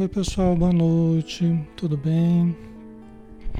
[0.00, 1.44] Oi pessoal, boa noite,
[1.76, 2.56] tudo bem?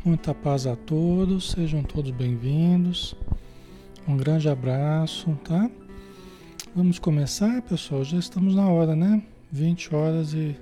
[0.02, 3.14] Muita paz a todos, sejam todos bem-vindos.
[4.08, 5.70] Um grande abraço, tá?
[6.74, 8.02] Vamos começar, pessoal.
[8.04, 9.22] Já estamos na hora, né?
[9.52, 10.56] 20 horas e,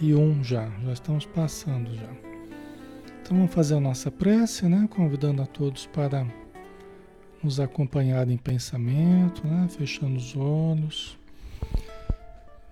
[0.00, 2.10] e 1 já, já estamos passando já.
[3.20, 4.88] Então vamos fazer a nossa prece, né?
[4.90, 6.26] Convidando a todos para
[7.42, 9.68] nos acompanhar em pensamento, né?
[9.68, 11.18] Fechando os olhos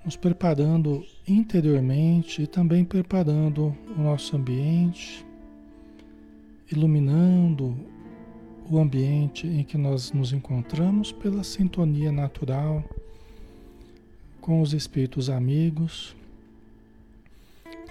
[0.04, 5.24] nos preparando interiormente e também preparando o nosso ambiente,
[6.70, 7.76] iluminando
[8.68, 12.82] o ambiente em que nós nos encontramos pela sintonia natural
[14.40, 16.16] com os espíritos amigos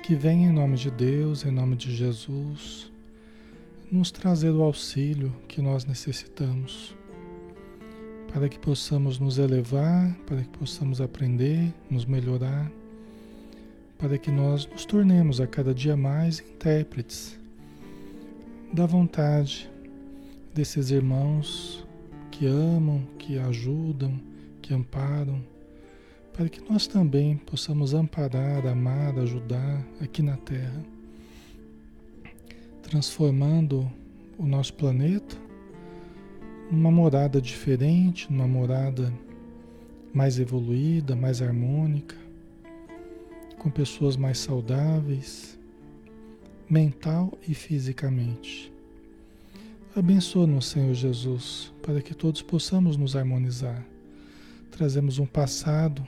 [0.04, 2.92] que vêm em nome de Deus, em nome de Jesus,
[3.92, 6.96] nos trazer o auxílio que nós necessitamos
[8.34, 12.72] para que possamos nos elevar, para que possamos aprender, nos melhorar,
[13.98, 17.38] para que nós nos tornemos a cada dia mais intérpretes
[18.72, 19.70] da vontade
[20.54, 21.86] desses irmãos
[22.32, 24.18] que amam, que ajudam,
[24.62, 25.44] que amparam,
[26.34, 30.84] para que nós também possamos amparar, amar, ajudar aqui na Terra,
[32.82, 33.92] transformando
[34.38, 35.51] o nosso planeta
[36.72, 39.14] numa morada diferente, numa morada
[40.14, 42.16] mais evoluída, mais harmônica,
[43.58, 45.60] com pessoas mais saudáveis,
[46.70, 48.72] mental e fisicamente.
[49.94, 53.86] Abençoa-nos, Senhor Jesus, para que todos possamos nos harmonizar.
[54.72, 56.08] Trazemos um passado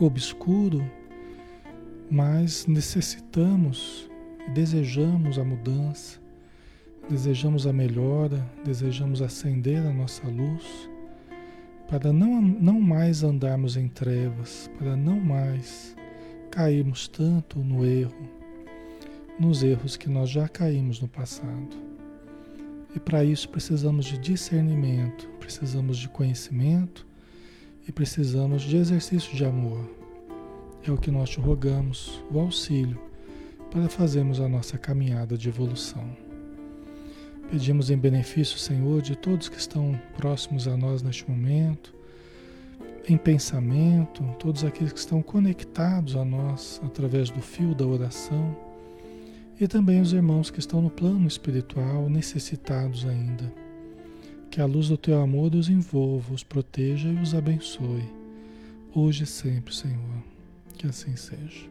[0.00, 0.82] obscuro,
[2.10, 4.08] mas necessitamos
[4.48, 6.23] e desejamos a mudança
[7.08, 10.88] desejamos a melhora, desejamos acender a nossa luz,
[11.88, 15.94] para não, não mais andarmos em trevas, para não mais
[16.50, 18.28] cairmos tanto no erro,
[19.38, 21.76] nos erros que nós já caímos no passado.
[22.94, 27.06] E para isso precisamos de discernimento, precisamos de conhecimento
[27.86, 29.90] e precisamos de exercício de amor.
[30.86, 33.00] É o que nós te rogamos, o auxílio,
[33.70, 36.23] para fazermos a nossa caminhada de evolução.
[37.50, 41.94] Pedimos em benefício, Senhor, de todos que estão próximos a nós neste momento,
[43.08, 48.56] em pensamento, todos aqueles que estão conectados a nós através do fio da oração,
[49.60, 53.52] e também os irmãos que estão no plano espiritual necessitados ainda.
[54.50, 58.04] Que a luz do teu amor os envolva, os proteja e os abençoe,
[58.94, 60.24] hoje e sempre, Senhor.
[60.76, 61.68] Que assim seja.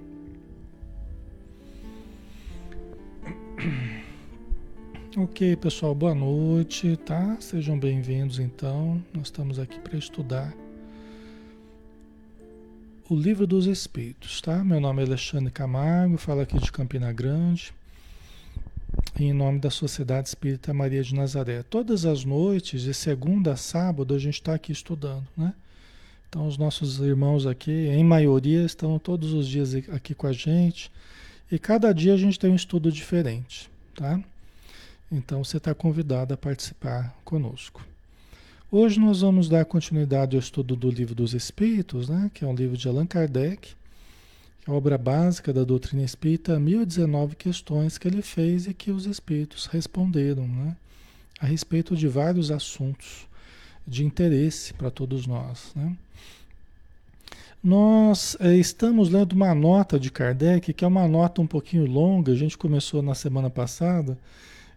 [5.15, 7.37] Ok, pessoal, boa noite, tá?
[7.39, 8.99] Sejam bem-vindos então.
[9.13, 10.51] Nós estamos aqui para estudar
[13.07, 14.63] o Livro dos Espíritos, tá?
[14.63, 17.71] Meu nome é Alexandre Camargo, falo aqui de Campina Grande,
[19.19, 21.61] em nome da Sociedade Espírita Maria de Nazaré.
[21.61, 25.53] Todas as noites, de segunda a sábado, a gente está aqui estudando, né?
[26.27, 30.91] Então, os nossos irmãos aqui, em maioria, estão todos os dias aqui com a gente
[31.51, 34.19] e cada dia a gente tem um estudo diferente, tá?
[35.15, 37.85] Então você está convidado a participar conosco.
[38.71, 42.55] Hoje nós vamos dar continuidade ao estudo do Livro dos Espíritos, né, que é um
[42.55, 43.75] livro de Allan Kardec,
[44.67, 49.67] é obra básica da doutrina espírita, 1019 questões que ele fez e que os espíritos
[49.67, 50.75] responderam né,
[51.39, 53.27] a respeito de vários assuntos
[53.85, 55.73] de interesse para todos nós.
[55.75, 55.95] Né.
[57.63, 62.31] Nós é, estamos lendo uma nota de Kardec, que é uma nota um pouquinho longa,
[62.31, 64.17] a gente começou na semana passada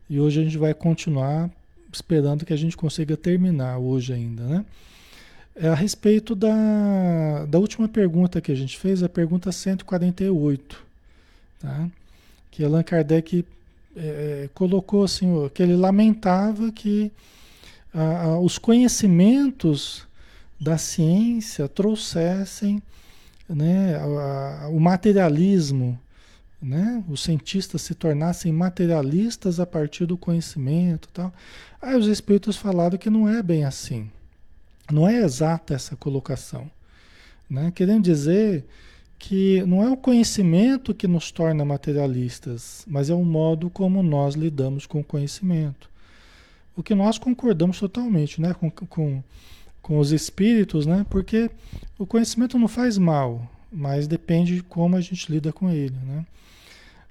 [0.09, 1.51] e hoje a gente vai continuar
[1.93, 4.65] esperando que a gente consiga terminar hoje ainda, né?
[5.55, 10.85] É a respeito da, da última pergunta que a gente fez, a pergunta 148,
[11.59, 11.89] tá?
[12.51, 13.45] Que Allan Kardec
[13.97, 17.11] é, colocou assim, que ele lamentava que
[17.95, 20.07] a, os conhecimentos
[20.61, 22.83] da ciência trouxessem
[23.49, 25.99] né, a, o materialismo
[26.61, 27.05] né?
[27.09, 31.33] Os cientistas se tornassem materialistas a partir do conhecimento, tal.
[31.81, 34.11] Aí os espíritos falaram que não é bem assim.
[34.91, 36.71] Não é exata essa colocação,
[37.51, 37.73] né?
[37.75, 38.65] Querendo dizer
[39.19, 44.35] que não é o conhecimento que nos torna materialistas, mas é o modo como nós
[44.35, 45.91] lidamos com o conhecimento.
[46.77, 48.55] O que nós concordamos totalmente, né?
[48.55, 49.23] Com, com,
[49.83, 51.05] com os espíritos, né?
[51.11, 51.51] Porque
[51.99, 56.25] o conhecimento não faz mal, mas depende de como a gente lida com ele, né?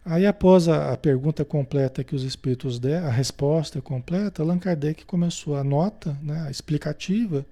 [0.06, 5.04] Aí, após a, a, pergunta completa que os espíritos deram, a resposta completa, Allan Kardec
[5.04, 7.44] começou a nota, né, a explicativa,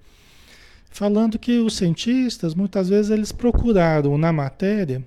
[0.88, 5.04] falando que os cientistas, muitas vezes, eles procuraram na matéria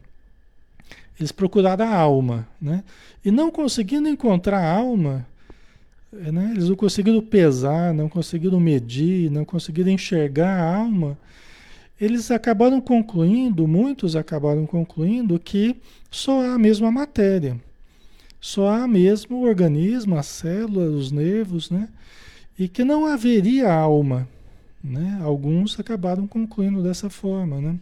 [1.17, 2.83] Eles procuraram a alma, né?
[3.23, 5.25] E não conseguindo encontrar a alma,
[6.13, 6.51] é, né?
[6.53, 11.17] eles não conseguiram pesar, não conseguiram medir, não conseguiram enxergar a alma,
[11.99, 15.75] eles acabaram concluindo, muitos acabaram concluindo que
[16.11, 17.59] só há a mesma matéria,
[18.39, 21.89] só há mesmo o organismo, as células, os nervos, né?
[22.57, 24.27] E que não haveria alma,
[24.83, 25.19] né?
[25.21, 27.75] Alguns acabaram concluindo dessa forma, né?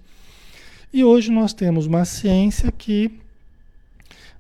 [0.94, 3.20] E hoje nós temos uma ciência que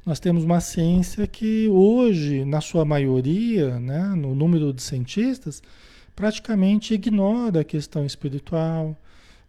[0.05, 5.63] nós temos uma ciência que hoje, na sua maioria, né, no número de cientistas,
[6.15, 8.95] praticamente ignora a questão espiritual,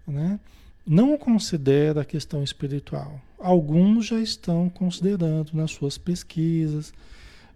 [0.07, 0.39] né?
[0.87, 3.21] não considera a questão espiritual.
[3.39, 6.93] Alguns já estão considerando nas suas pesquisas,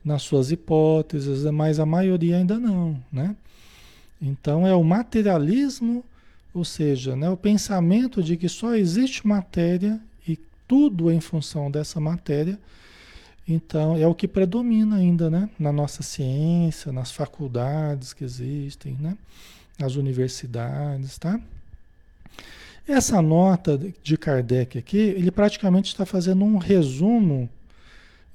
[0.05, 3.01] nas suas hipóteses, mas a maioria ainda não.
[3.13, 3.37] Né?
[4.21, 6.05] Então é o materialismo,
[6.53, 12.01] ou seja, né, o pensamento de que só existe matéria e tudo em função dessa
[12.01, 12.59] matéria
[13.53, 15.51] então, é o que predomina ainda, né?
[15.59, 19.17] Na nossa ciência, nas faculdades que existem, né?
[19.79, 21.41] Nas universidades, tá?
[22.91, 27.49] Essa nota de Kardec aqui, ele praticamente está fazendo um resumo,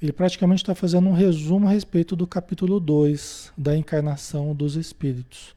[0.01, 5.53] ele praticamente está fazendo um resumo a respeito do capítulo 2 da encarnação dos espíritos,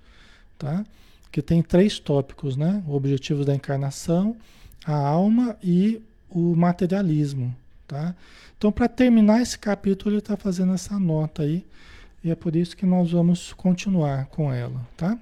[0.59, 0.85] tá?
[1.31, 2.83] Que tem três tópicos, né?
[2.89, 4.37] Objetivos da encarnação,
[4.85, 7.55] a alma e o materialismo,
[7.87, 8.17] tá?
[8.57, 11.65] Então, para terminar esse capítulo, ele está fazendo essa nota aí,
[12.25, 15.17] e é por isso que nós vamos continuar com ela, tá?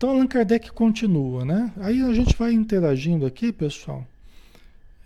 [0.00, 1.70] Então, Allan Kardec continua, né?
[1.76, 4.02] Aí a gente vai interagindo aqui, pessoal.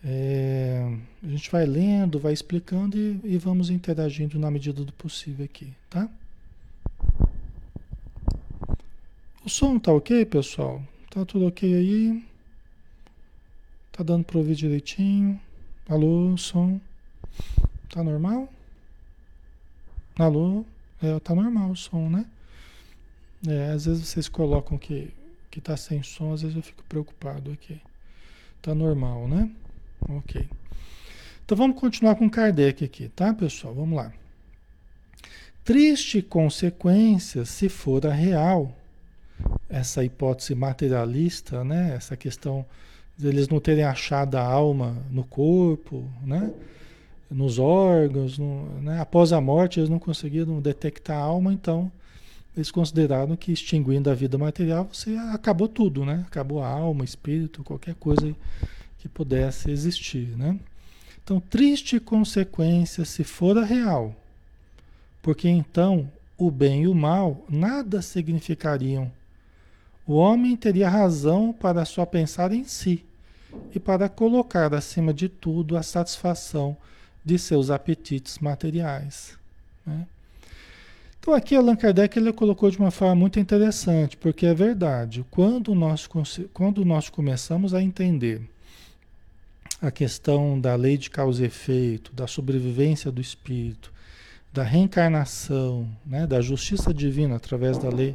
[0.05, 0.89] É,
[1.21, 5.75] a gente vai lendo, vai explicando e, e vamos interagindo na medida do possível aqui,
[5.91, 6.09] tá?
[9.45, 10.81] O som tá ok, pessoal?
[11.11, 12.25] Tá tudo ok aí?
[13.91, 15.41] Tá dando para ouvir direitinho?
[15.89, 16.81] Alô, som.
[17.93, 18.49] Tá normal?
[20.17, 20.65] Alô?
[21.03, 22.27] É, tá normal o som, né?
[23.47, 25.13] É, às vezes vocês colocam que,
[25.51, 27.81] que tá sem som, às vezes eu fico preocupado aqui.
[28.63, 29.51] Tá normal, né?
[30.09, 30.49] Ok.
[31.45, 33.75] Então vamos continuar com Kardec aqui, tá, pessoal?
[33.75, 34.13] Vamos lá.
[35.63, 38.75] Triste consequência se for a real,
[39.69, 41.95] essa hipótese materialista, né?
[41.95, 42.65] Essa questão
[43.23, 46.53] eles não terem achado a alma no corpo, né?
[47.31, 49.01] nos órgãos, no, né?
[49.01, 51.91] após a morte eles não conseguiram detectar a alma, então
[52.57, 56.25] eles consideraram que extinguindo a vida material você acabou tudo, né?
[56.27, 58.35] Acabou a alma, espírito, qualquer coisa
[58.99, 60.59] que pudesse existir, né?
[61.23, 64.15] Então, triste consequência se for a real,
[65.23, 69.11] porque então o bem e o mal nada significariam
[70.07, 73.05] o homem teria razão para só pensar em si
[73.75, 76.77] e para colocar acima de tudo a satisfação
[77.25, 79.39] de seus apetites materiais.
[79.87, 80.07] Né?
[81.25, 85.75] Então aqui Allan Kardec ele colocou de uma forma muito interessante, porque é verdade, quando
[85.75, 86.07] nós,
[86.53, 88.43] quando nós começamos a entender
[89.81, 93.91] a questão da lei de causa e efeito, da sobrevivência do espírito,
[94.53, 98.15] da reencarnação, né, da justiça divina através da lei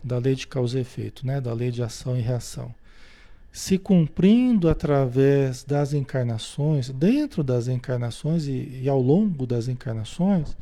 [0.00, 1.40] da lei de causa e efeito, né?
[1.40, 2.72] da lei de ação e reação.
[3.50, 10.56] Se cumprindo através das encarnações, dentro das encarnações e, e, ao longo das encarnações,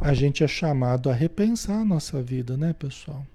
[0.00, 3.26] a gente é chamado a repensar a nossa vida, né, pessoal?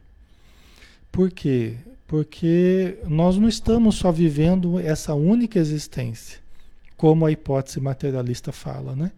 [1.11, 1.75] Por quê?
[2.07, 6.39] Porque nós não estamos só vivendo essa única existência,
[6.95, 9.11] como a hipótese materialista fala, né?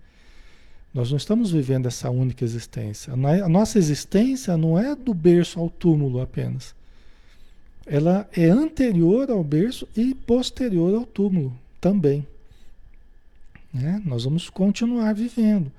[0.93, 3.11] Nós não estamos vivendo essa única existência.
[3.13, 6.75] A nossa existência não é do berço ao túmulo apenas.
[7.85, 12.25] Ela é anterior ao berço e posterior ao túmulo também.
[13.73, 14.01] Né?
[14.05, 15.71] Nós vamos continuar vivendo.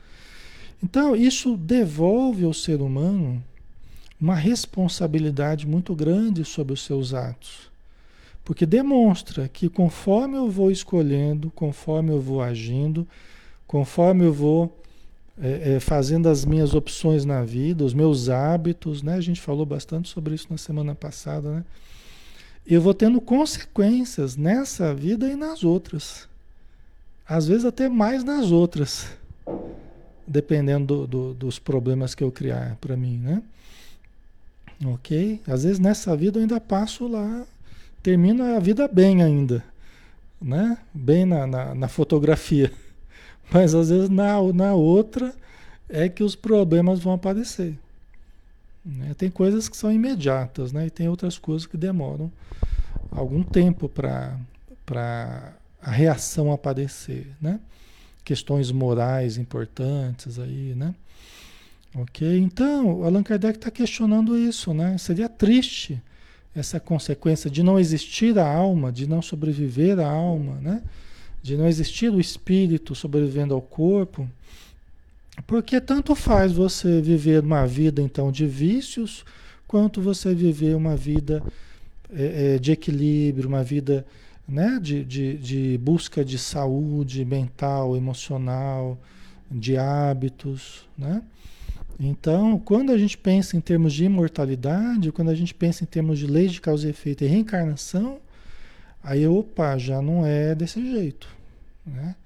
[0.84, 3.42] Então, isso devolve ao ser humano
[4.20, 7.72] uma responsabilidade muito grande sobre os seus atos.
[8.44, 13.08] Porque demonstra que conforme eu vou escolhendo, conforme eu vou agindo,
[13.66, 14.78] conforme eu vou
[15.40, 19.14] é, é, fazendo as minhas opções na vida, os meus hábitos, né?
[19.14, 21.64] A gente falou bastante sobre isso na semana passada, né?
[22.66, 26.28] Eu vou tendo consequências nessa vida e nas outras.
[27.26, 29.08] Às vezes até mais nas outras,
[30.26, 33.42] dependendo do, do, dos problemas que eu criar para mim, né?
[34.86, 35.40] Ok?
[35.46, 37.44] Às vezes nessa vida eu ainda passo lá,
[38.02, 39.64] termino a vida bem ainda,
[40.40, 40.78] né?
[40.92, 42.72] Bem na, na, na fotografia.
[43.52, 45.34] Mas às vezes na, na outra
[45.88, 47.78] é que os problemas vão aparecer.
[48.84, 49.14] Né?
[49.16, 50.86] Tem coisas que são imediatas, né?
[50.86, 52.30] E tem outras coisas que demoram
[53.10, 54.36] algum tempo para
[55.80, 57.60] a reação aparecer, né?
[58.24, 60.94] Questões morais importantes aí, né?
[61.94, 62.38] Ok?
[62.38, 64.98] Então, Allan Kardec está questionando isso, né?
[64.98, 66.00] Seria triste
[66.54, 70.82] essa consequência de não existir a alma, de não sobreviver a alma, né?
[71.42, 74.28] De não existir o espírito sobrevivendo ao corpo,
[75.46, 79.24] porque tanto faz você viver uma vida então de vícios,
[79.66, 81.42] quanto você viver uma vida
[82.12, 84.06] é, de equilíbrio, uma vida
[84.46, 88.98] né, de, de, de busca de saúde mental, emocional,
[89.50, 91.22] de hábitos, né?
[91.98, 96.18] Então, quando a gente pensa em termos de imortalidade, quando a gente pensa em termos
[96.18, 98.18] de lei de causa e efeito e reencarnação,
[99.02, 101.28] aí, opa, já não é desse jeito.
[101.86, 102.16] Né?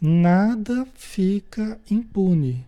[0.00, 2.64] Nada fica impune,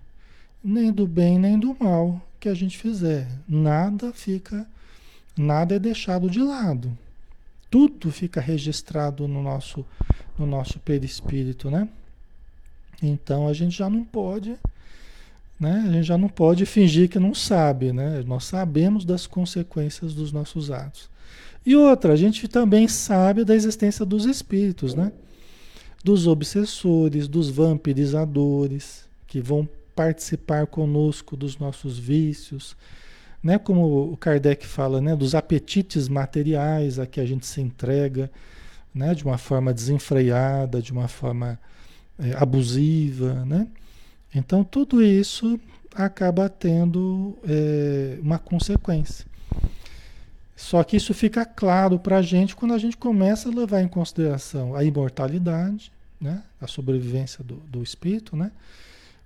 [0.62, 3.28] nem do bem nem do mal que a gente fizer.
[3.48, 4.66] Nada fica,
[5.36, 6.96] nada é deixado de lado.
[7.70, 9.84] Tudo fica registrado no nosso,
[10.38, 11.88] no nosso perispírito, né?
[13.02, 14.56] Então a gente já não pode
[15.58, 15.84] né?
[15.88, 18.22] A gente já não pode fingir que não sabe, né?
[18.26, 21.08] Nós sabemos das consequências dos nossos atos.
[21.64, 25.10] E outra, a gente também sabe da existência dos espíritos, né?
[26.04, 32.76] Dos obsessores, dos vampirizadores, que vão participar conosco dos nossos vícios,
[33.46, 33.58] né?
[33.60, 35.14] Como o Kardec fala, né?
[35.14, 38.28] Dos apetites materiais a que a gente se entrega,
[38.92, 39.14] né?
[39.14, 41.56] De uma forma desenfreada, de uma forma
[42.18, 43.68] é, abusiva, né?
[44.34, 45.60] Então, tudo isso
[45.94, 49.24] acaba tendo é, uma consequência.
[50.56, 53.86] Só que isso fica claro para a gente quando a gente começa a levar em
[53.88, 56.42] consideração a imortalidade, né?
[56.60, 58.50] a sobrevivência do, do espírito, né?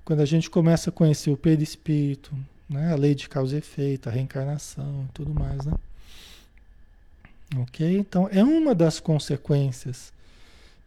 [0.05, 2.37] quando a gente começa a conhecer o perispírito,
[2.71, 2.93] né?
[2.93, 5.67] a lei de causa e efeito, a reencarnação e tudo mais.
[5.67, 5.75] Né?
[7.59, 7.99] Ok?
[7.99, 10.13] Então, é uma das consequências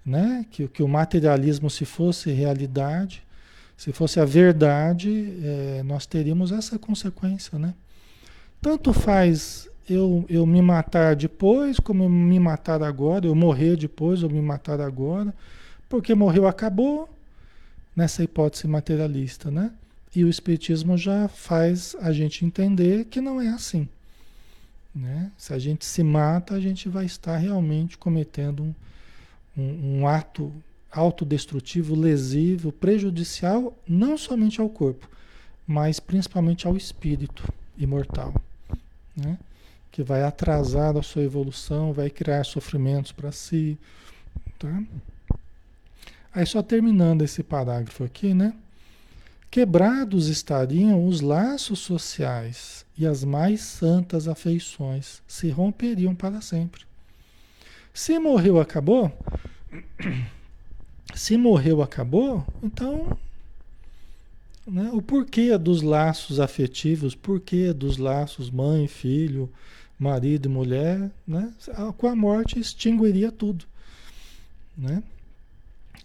[0.06, 0.46] né?
[0.50, 3.22] que, que o materialismo, se fosse realidade,
[3.78, 7.74] se fosse a verdade, é, nós teríamos essa consequência, né?
[8.62, 14.24] Tanto faz eu, eu me matar depois, como eu me matar agora, eu morrer depois
[14.24, 15.34] ou me matar agora,
[15.90, 17.10] porque morreu, acabou,
[17.96, 19.72] nessa hipótese materialista, né?
[20.16, 23.88] E o Espiritismo já faz a gente entender que não é assim.
[24.94, 25.32] Né?
[25.38, 28.74] Se a gente se mata, a gente vai estar realmente cometendo um,
[29.58, 30.54] um, um ato
[30.92, 35.10] autodestrutivo, lesivo, prejudicial não somente ao corpo,
[35.66, 38.34] mas principalmente ao espírito imortal,
[39.16, 39.40] né?
[39.92, 43.78] que vai atrasar a sua evolução, vai criar sofrimentos para si.
[44.60, 44.84] Tá?
[46.34, 48.56] Aí só terminando esse parágrafo aqui, né?
[49.54, 56.82] Quebrados estariam os laços sociais e as mais santas afeições se romperiam para sempre.
[57.94, 59.16] Se morreu, acabou.
[61.14, 63.16] Se morreu, acabou, então
[64.66, 69.48] né, o porquê dos laços afetivos, porquê dos laços mãe, filho,
[70.00, 71.54] marido e mulher, né,
[71.98, 73.66] com a morte extinguiria tudo.
[74.76, 75.04] Né?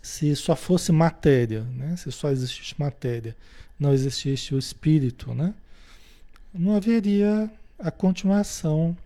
[0.09, 3.37] Se só fosse matéria, né, se só existisse matéria,
[3.79, 5.55] não existisse o espírito, né,
[6.53, 8.97] não haveria a continuação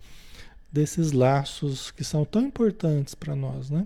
[0.71, 3.85] desses laços que são tão importantes para nós, né?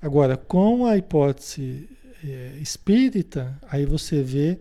[0.00, 1.86] Agora, com a hipótese
[2.24, 4.58] é, espírita, aí você vê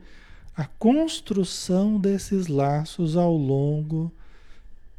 [0.58, 4.12] a construção desses laços ao longo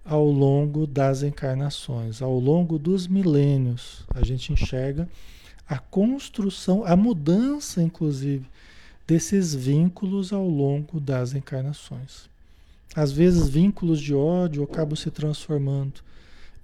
[0.02, 4.04] ao longo das encarnações, ao longo dos milênios.
[4.14, 5.09] A gente enxerga
[5.68, 8.47] a construção, a mudança, inclusive,
[9.06, 12.28] desses vínculos ao longo das encarnações.
[12.94, 16.00] Às vezes, vínculos de ódio acabam se transformando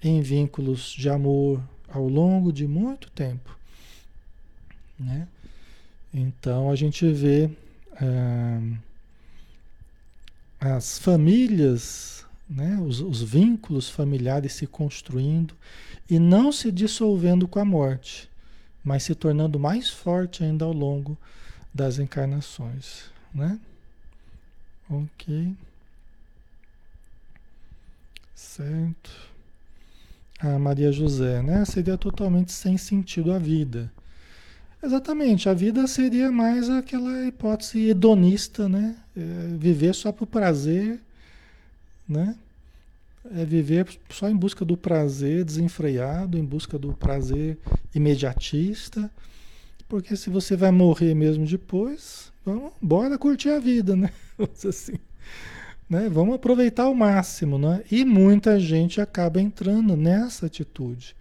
[0.02, 3.59] em vínculos de amor ao longo de muito tempo.
[4.99, 5.26] Né?
[6.14, 7.50] Então a gente vê
[7.97, 8.61] ah,
[10.61, 12.78] as famílias, né?
[12.80, 15.54] Os, os, vínculos familiares se construindo
[16.09, 18.29] e não se dissolvendo com a morte,
[18.84, 21.16] mas se tornando mais forte ainda ao longo
[21.72, 23.04] das encarnações.
[23.34, 23.58] Né?
[24.88, 25.54] Ok.
[28.34, 29.10] Certo.
[30.40, 31.64] A Maria José, né?
[31.64, 33.92] Seria totalmente sem sentido a vida.
[34.82, 38.96] Exatamente, a vida seria mais aquela hipótese hedonista, né?
[39.14, 40.99] É viver só por prazer,
[42.08, 42.34] né?
[43.34, 47.58] É viver só em busca do prazer desenfreado, em busca do prazer
[47.94, 49.10] imediatista.
[49.88, 54.10] Porque se você vai morrer mesmo depois, vamos, bora curtir a vida, né?
[54.66, 54.94] assim,
[55.88, 56.08] né?
[56.08, 57.82] Vamos aproveitar ao máximo, né?
[57.90, 61.14] E muita gente acaba entrando nessa atitude.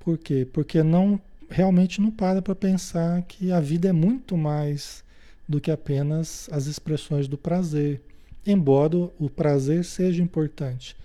[0.00, 0.46] Por quê?
[0.52, 5.02] Porque não realmente não para para pensar que a vida é muito mais
[5.48, 8.02] do que apenas as expressões do prazer.
[8.46, 10.96] Embora o prazer seja importante,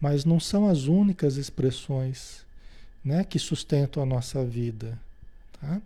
[0.00, 2.46] mas não são as únicas expressões
[3.04, 4.98] né, que sustentam a nossa vida.
[5.60, 5.80] Tá?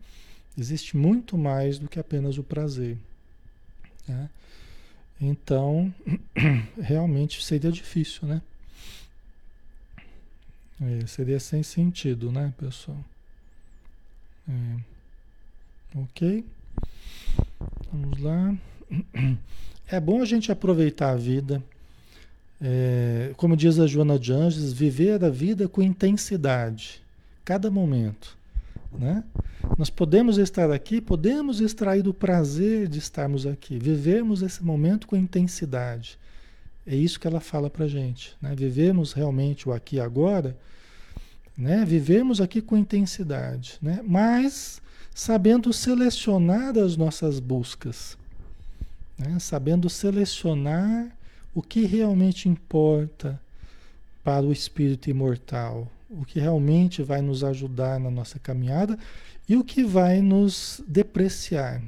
[0.57, 2.97] Existe muito mais do que apenas o prazer.
[4.07, 4.29] Tá?
[5.21, 5.95] Então,
[6.81, 8.43] realmente seria difícil, né?
[10.81, 12.99] É, seria sem sentido, né, pessoal?
[14.49, 15.99] É.
[16.01, 16.45] Ok?
[17.93, 18.57] Vamos lá.
[19.92, 21.62] É bom a gente aproveitar a vida.
[22.59, 27.02] É, como diz a Joana de Anjos, viver a vida com intensidade,
[27.44, 28.35] cada momento.
[28.90, 29.22] Né?
[29.76, 35.14] Nós podemos estar aqui, podemos extrair do prazer de estarmos aqui, vivemos esse momento com
[35.14, 36.18] intensidade.
[36.87, 38.35] É isso que ela fala para gente.
[38.40, 38.55] Né?
[38.57, 40.57] Vivemos realmente o aqui e agora,
[41.55, 41.85] né?
[41.85, 44.00] vivemos aqui com intensidade, né?
[44.02, 44.81] mas
[45.14, 48.16] sabendo selecionar as nossas buscas,
[49.18, 49.38] né?
[49.38, 51.16] sabendo selecionar
[51.55, 53.40] o que realmente importa
[54.25, 58.98] para o espírito imortal, o que realmente vai nos ajudar na nossa caminhada
[59.48, 61.83] e o que vai nos depreciar,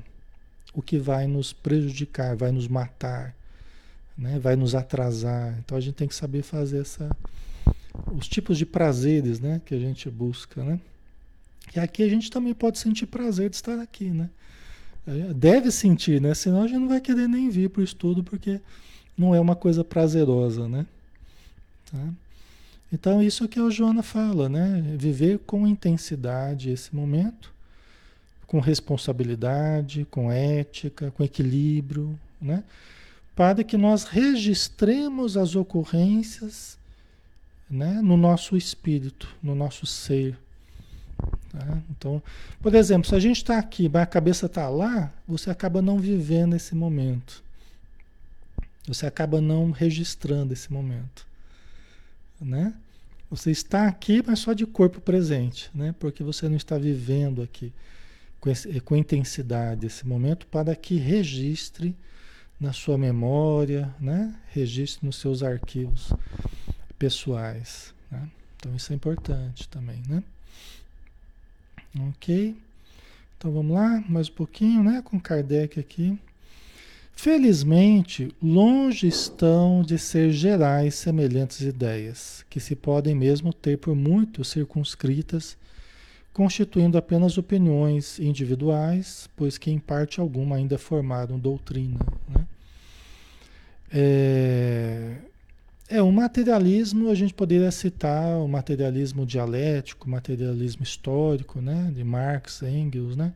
[0.72, 3.34] o que vai nos prejudicar, vai nos matar,
[4.16, 4.38] né?
[4.38, 5.56] vai nos atrasar.
[5.60, 7.08] Então a gente tem que saber fazer essa,
[8.12, 9.60] os tipos de prazeres né?
[9.64, 10.64] que a gente busca.
[10.64, 10.80] Né?
[11.74, 14.10] E aqui a gente também pode sentir prazer de estar aqui.
[14.10, 14.28] Né?
[15.34, 16.32] Deve sentir, né?
[16.34, 18.60] senão a gente não vai querer nem vir para o estudo porque
[19.16, 20.66] não é uma coisa prazerosa.
[20.66, 20.86] Né?
[21.90, 22.08] Tá?
[22.92, 24.80] Então, isso que a Joana fala, né?
[24.96, 27.52] Viver com intensidade esse momento,
[28.46, 32.62] com responsabilidade, com ética, com equilíbrio, né?
[33.34, 36.78] Para que nós registremos as ocorrências
[37.68, 38.00] né?
[38.00, 40.38] no nosso espírito, no nosso ser.
[41.50, 41.82] Tá?
[41.90, 42.22] Então,
[42.60, 45.98] por exemplo, se a gente está aqui, mas a cabeça está lá, você acaba não
[45.98, 47.42] vivendo esse momento.
[48.86, 51.26] Você acaba não registrando esse momento.
[52.40, 52.74] Né?
[53.30, 55.94] Você está aqui, mas só de corpo presente, né?
[55.98, 57.72] Porque você não está vivendo aqui
[58.40, 61.96] com, esse, com intensidade esse momento para que registre
[62.60, 64.34] na sua memória, né?
[64.52, 66.12] Registre nos seus arquivos
[66.98, 67.94] pessoais.
[68.10, 68.28] Né?
[68.56, 70.22] Então isso é importante também, né?
[72.00, 72.56] Ok.
[73.38, 75.02] Então vamos lá, mais um pouquinho, né?
[75.04, 76.18] Com Kardec aqui.
[77.14, 84.42] Felizmente, longe estão de ser gerais semelhantes ideias, que se podem mesmo ter por muito
[84.42, 85.56] circunscritas,
[86.32, 92.00] constituindo apenas opiniões individuais, pois que em parte alguma ainda formaram doutrina.
[92.28, 92.46] Né?
[93.92, 95.16] É,
[95.88, 101.92] é, o materialismo, a gente poderia citar o materialismo dialético, materialismo histórico, né?
[101.94, 103.32] de Marx, Engels, né?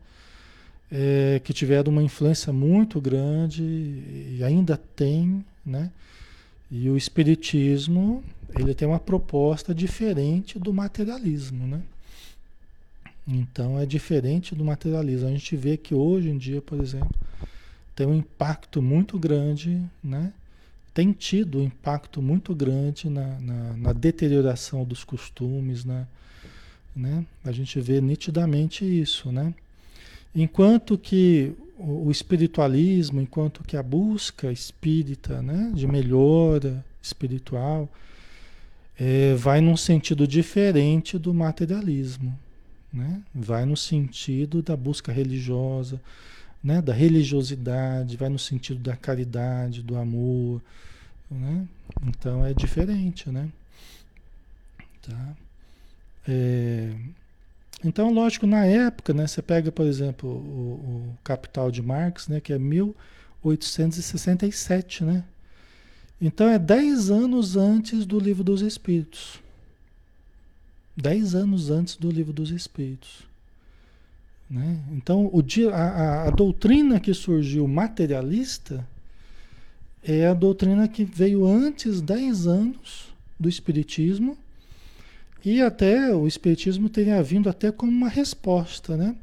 [0.91, 5.91] é, que tiveram uma influência muito grande e ainda tem, né?
[6.71, 8.23] E o espiritismo,
[8.57, 11.81] ele tem uma proposta diferente do materialismo, né?
[13.27, 15.27] Então é diferente do materialismo.
[15.27, 17.15] A gente vê que hoje em dia, por exemplo,
[17.95, 20.33] tem um impacto muito grande, né?
[20.93, 26.07] Tem tido um impacto muito grande na, na, na deterioração dos costumes, na,
[26.95, 27.25] né?
[27.43, 29.53] A gente vê nitidamente isso, né?
[30.35, 37.89] Enquanto que o espiritualismo, enquanto que a busca espírita, né, de melhora espiritual,
[38.99, 42.37] é, vai num sentido diferente do materialismo,
[42.91, 43.21] né?
[43.33, 46.01] Vai no sentido da busca religiosa,
[46.63, 50.61] né, da religiosidade, vai no sentido da caridade, do amor,
[51.29, 51.67] né?
[52.05, 53.49] Então é diferente, né?
[55.01, 55.35] Tá?
[56.27, 56.93] É,
[57.83, 62.41] então, lógico, na época, né, você pega, por exemplo, o, o Capital de Marx, né,
[62.41, 65.23] que é 1867, né?
[66.21, 69.39] Então é 10 anos antes do Livro dos Espíritos.
[70.97, 73.28] 10 anos antes do Livro dos Espíritos.
[74.49, 74.79] Né?
[74.91, 78.87] Então, o a, a, doutrina que surgiu materialista
[80.03, 84.35] é a doutrina que veio antes, 10 anos do Espiritismo,
[85.45, 89.15] e até o Espiritismo teria vindo até como uma resposta, né?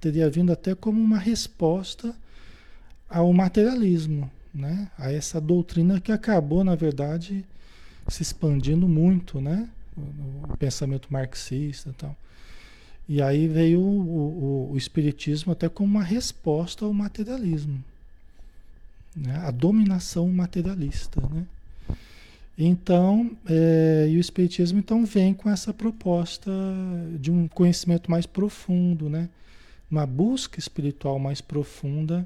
[0.00, 2.14] Teria vindo até como uma resposta
[3.08, 4.90] ao materialismo, né?
[4.96, 7.44] A essa doutrina que acabou, na verdade,
[8.08, 9.68] se expandindo muito, né?
[9.96, 12.16] O pensamento marxista e tal.
[13.12, 17.82] E aí veio o, o, o, Espiritismo até como uma resposta ao materialismo,
[19.16, 19.34] né?
[19.38, 21.20] a dominação materialista.
[21.20, 21.44] Né?
[22.56, 26.52] Então, é, e o Espiritismo então vem com essa proposta
[27.18, 29.28] de um conhecimento mais profundo, né?
[29.90, 32.24] Uma busca espiritual mais profunda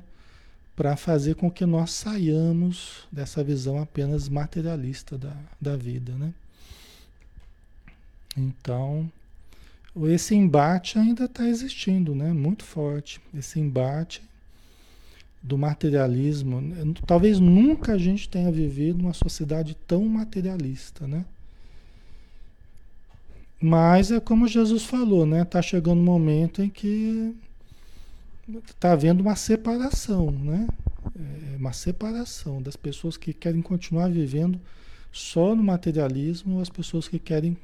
[0.77, 6.35] para fazer com que nós saiamos dessa visão apenas materialista da, da vida, né?
[8.37, 9.11] Então,
[10.07, 12.33] esse embate ainda está existindo, né?
[12.33, 13.20] Muito forte.
[13.33, 14.22] Esse embate
[15.42, 16.61] do materialismo.
[17.07, 21.24] Talvez nunca a gente tenha vivido uma sociedade tão materialista, né?
[23.61, 25.44] Mas é como Jesus falou, né?
[25.44, 27.35] Tá chegando um momento em que
[28.66, 30.66] está havendo uma separação, né?
[31.52, 34.61] É uma separação das pessoas que querem continuar vivendo
[35.12, 37.57] só no materialismo, as pessoas que querem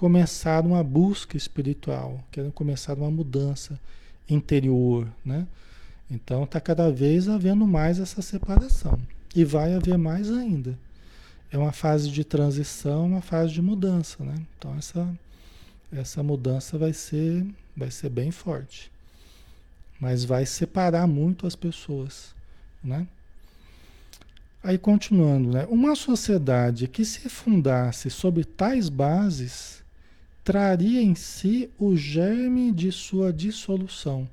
[0.00, 3.78] começar uma busca espiritual, querem começar uma mudança
[4.26, 5.46] interior, né?
[6.10, 8.98] Então está cada vez havendo mais essa separação
[9.36, 10.74] e vai haver mais ainda.
[11.52, 14.36] É uma fase de transição, uma fase de mudança, né?
[14.56, 15.06] Então essa
[15.92, 18.90] essa mudança vai ser vai ser bem forte,
[20.00, 22.34] mas vai separar muito as pessoas,
[22.82, 23.06] né?
[24.64, 25.66] Aí continuando, né?
[25.68, 29.79] Uma sociedade que se fundasse sobre tais bases
[30.44, 34.28] traria em si o germe de sua dissolução,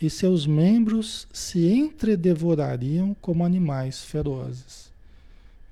[0.00, 4.90] e seus membros se entredevorariam como animais ferozes.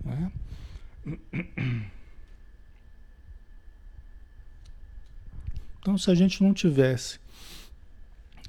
[0.05, 0.33] Né?
[5.81, 7.19] Então, se a gente não tivesse,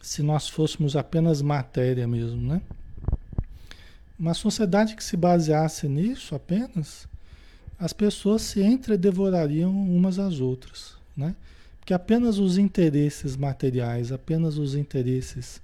[0.01, 2.61] se nós fôssemos apenas matéria mesmo, né?
[4.19, 7.07] Uma sociedade que se baseasse nisso apenas,
[7.81, 11.35] as pessoas se entredevorariam umas às outras, né?
[11.79, 15.59] Porque apenas os interesses materiais, apenas os interesses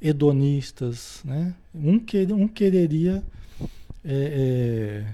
[0.00, 1.54] hedonistas, né?
[1.74, 3.22] Um, quer, um quereria
[4.04, 5.04] é,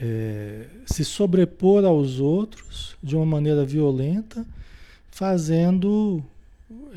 [0.00, 4.46] é, se sobrepor aos outros de uma maneira violenta,
[5.10, 6.24] fazendo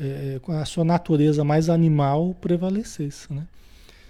[0.00, 3.46] é, com a sua natureza mais animal prevalecesse, né?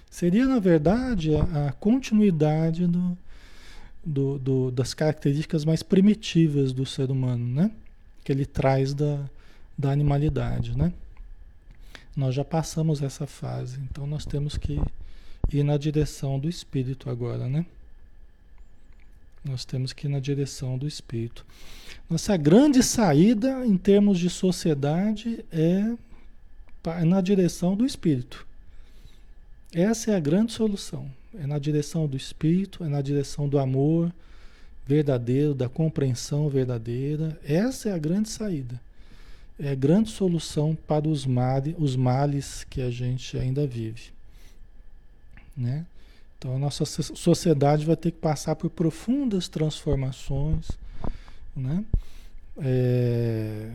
[0.08, 3.18] Seria, na verdade, a, a continuidade do,
[4.04, 7.70] do, do, das características mais primitivas do ser humano, né?
[8.24, 9.28] Que ele traz da,
[9.76, 10.92] da animalidade, né?
[12.16, 14.80] Nós já passamos essa fase, então nós temos que
[15.50, 17.64] ir na direção do espírito agora, né?
[19.44, 21.44] Nós temos que ir na direção do espírito.
[22.08, 25.96] Nossa grande saída em termos de sociedade é
[27.04, 28.46] na direção do espírito.
[29.72, 31.10] Essa é a grande solução.
[31.38, 34.12] É na direção do espírito, é na direção do amor
[34.86, 37.38] verdadeiro, da compreensão verdadeira.
[37.44, 38.80] Essa é a grande saída.
[39.58, 44.10] É a grande solução para os, males, os males que a gente ainda vive.
[45.56, 45.86] Né?
[46.38, 50.70] Então a nossa sociedade vai ter que passar por profundas transformações.
[51.54, 51.84] Né?
[52.58, 53.70] É,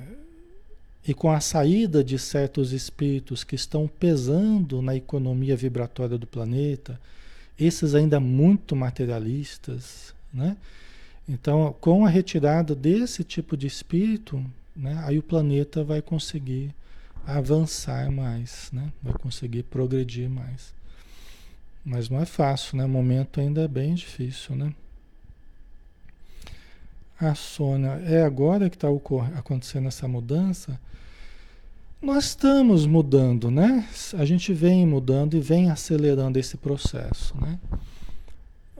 [1.07, 6.99] e com a saída de certos espíritos que estão pesando na economia vibratória do planeta,
[7.59, 10.55] esses ainda muito materialistas, né?
[11.27, 14.43] Então, com a retirada desse tipo de espírito,
[14.75, 16.73] né, aí o planeta vai conseguir
[17.25, 18.91] avançar mais, né?
[19.03, 20.73] Vai conseguir progredir mais.
[21.83, 22.85] Mas não é fácil, né?
[22.85, 24.73] O momento ainda é bem difícil, né?
[27.19, 28.87] A Sônia, é agora que está
[29.35, 30.79] acontecendo essa mudança?
[32.01, 33.87] Nós estamos mudando, né?
[34.17, 37.59] A gente vem mudando e vem acelerando esse processo, né?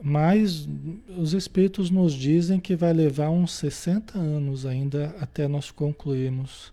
[0.00, 0.68] Mas
[1.16, 6.72] os espíritos nos dizem que vai levar uns 60 anos ainda até nós concluirmos.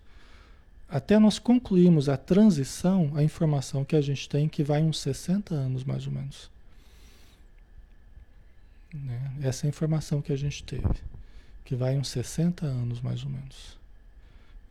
[0.87, 5.55] Até nós concluirmos a transição, a informação que a gente tem que vai uns 60
[5.55, 6.51] anos mais ou menos.
[8.93, 9.31] Né?
[9.41, 10.87] Essa é a informação que a gente teve.
[11.65, 13.79] Que vai uns 60 anos mais ou menos.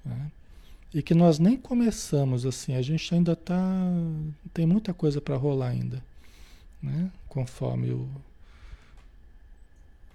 [0.05, 0.31] Né?
[0.95, 3.59] E que nós nem começamos assim, a gente ainda está.
[4.55, 6.01] Tem muita coisa para rolar ainda.
[6.81, 7.11] Né?
[7.29, 8.09] Conforme o.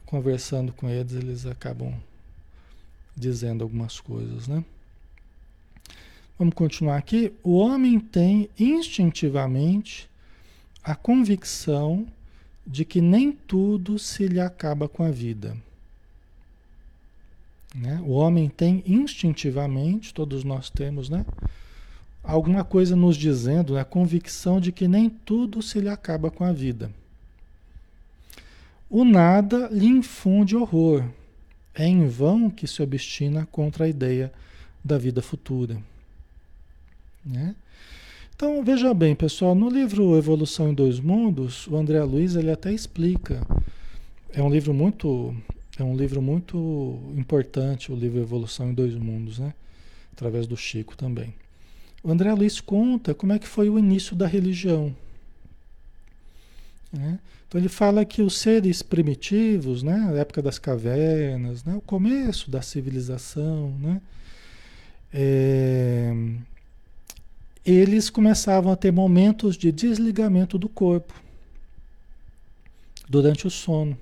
[0.05, 1.93] Conversando com eles, eles acabam
[3.15, 4.63] dizendo algumas coisas, né?
[6.37, 7.33] Vamos continuar aqui.
[7.43, 10.09] O homem tem instintivamente
[10.81, 12.07] a convicção
[12.65, 15.57] de que nem tudo se lhe acaba com a vida.
[17.75, 18.01] Né?
[18.03, 21.25] O homem tem instintivamente, todos nós temos, né?
[22.23, 26.51] alguma coisa nos dizendo, a convicção de que nem tudo se lhe acaba com a
[26.51, 26.91] vida.
[28.89, 31.03] O nada lhe infunde horror.
[31.73, 34.33] É em vão que se obstina contra a ideia
[34.83, 35.77] da vida futura.
[37.23, 37.55] Né?
[38.35, 42.71] Então, veja bem, pessoal, no livro Evolução em Dois Mundos, o André Luiz ele até
[42.71, 43.45] explica
[44.31, 45.35] é um livro muito
[45.81, 49.53] é um livro muito importante, o livro Evolução em Dois Mundos, né?
[50.13, 51.33] Através do Chico também.
[52.03, 54.95] O André Luiz conta como é que foi o início da religião.
[56.91, 57.19] Né?
[57.47, 62.61] Então ele fala que os seres primitivos, né, época das cavernas, né, o começo da
[62.61, 64.01] civilização, né,
[65.13, 66.13] é,
[67.65, 71.13] eles começavam a ter momentos de desligamento do corpo
[73.07, 73.97] durante o sono.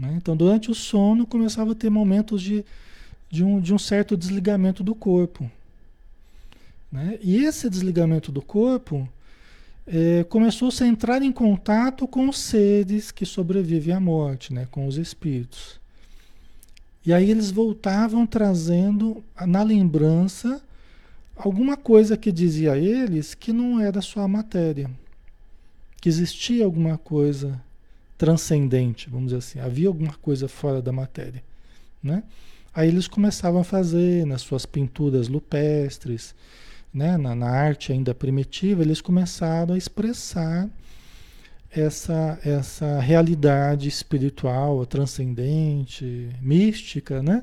[0.00, 0.14] Né?
[0.16, 2.64] Então, durante o sono, começava a ter momentos de,
[3.30, 5.50] de, um, de um certo desligamento do corpo.
[6.90, 7.18] Né?
[7.20, 9.06] E esse desligamento do corpo
[9.86, 14.66] é, começou-se a entrar em contato com os seres que sobrevivem à morte, né?
[14.70, 15.78] com os espíritos.
[17.04, 20.62] E aí eles voltavam trazendo na lembrança
[21.36, 24.90] alguma coisa que dizia a eles que não era só a matéria,
[26.00, 27.60] que existia alguma coisa
[28.20, 31.42] transcendente, vamos dizer assim, havia alguma coisa fora da matéria,
[32.02, 32.22] né?
[32.74, 36.34] Aí eles começavam a fazer nas suas pinturas lupestres,
[36.92, 40.68] né, na, na arte ainda primitiva, eles começaram a expressar
[41.70, 47.42] essa, essa realidade espiritual, transcendente, mística, né?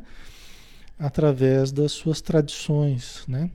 [0.99, 3.49] através das suas tradições, né?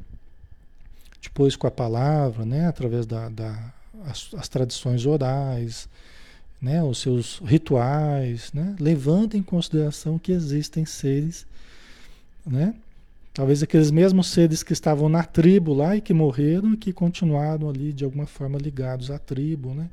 [1.23, 2.67] depois com a palavra, né?
[2.67, 3.73] através das da
[4.07, 5.89] as, as tradições orais,
[6.63, 11.45] né, os seus rituais, né, levando em consideração que existem seres,
[12.47, 12.73] né,
[13.35, 17.69] talvez aqueles mesmos seres que estavam na tribo lá e que morreram e que continuaram
[17.69, 19.91] ali de alguma forma ligados à tribo, né.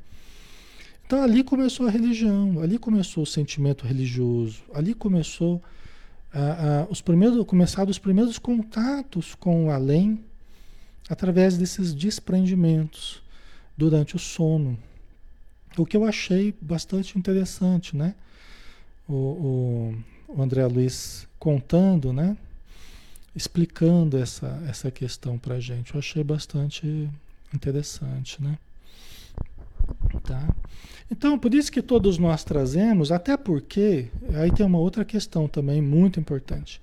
[1.04, 5.60] Então ali começou a religião, ali começou o sentimento religioso, ali começou
[6.32, 10.20] a, a, os primeiros, começaram os primeiros contatos com o além
[11.08, 13.20] através desses desprendimentos
[13.76, 14.78] durante o sono,
[15.76, 18.14] o que eu achei bastante interessante, né?
[19.08, 19.94] O, o,
[20.28, 22.36] o André Luiz contando, né?
[23.34, 25.94] Explicando essa, essa questão para gente.
[25.94, 27.08] Eu achei bastante
[27.54, 28.58] interessante, né?
[30.24, 30.54] Tá?
[31.10, 35.80] Então, por isso que todos nós trazemos, até porque, aí tem uma outra questão também
[35.82, 36.80] muito importante.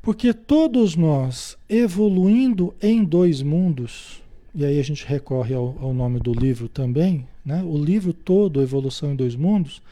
[0.00, 4.22] Porque todos nós, evoluindo em dois mundos,
[4.54, 7.62] e aí a gente recorre ao, ao nome do livro também, né?
[7.62, 9.82] o livro todo, Evolução em Dois Mundos,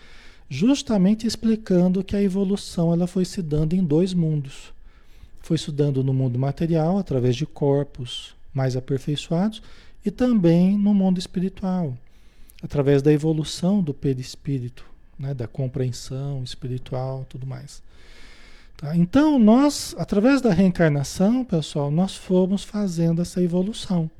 [0.48, 4.72] justamente explicando que a evolução ela foi se dando em dois mundos.
[5.40, 9.62] Foi se dando no mundo material, através de corpos mais aperfeiçoados,
[10.04, 11.96] e também no mundo espiritual,
[12.62, 14.84] através da evolução do perispírito,
[15.18, 15.32] né?
[15.32, 17.82] da compreensão espiritual tudo mais.
[18.76, 18.96] Tá?
[18.96, 24.10] Então, nós, através da reencarnação, pessoal, nós fomos fazendo essa evolução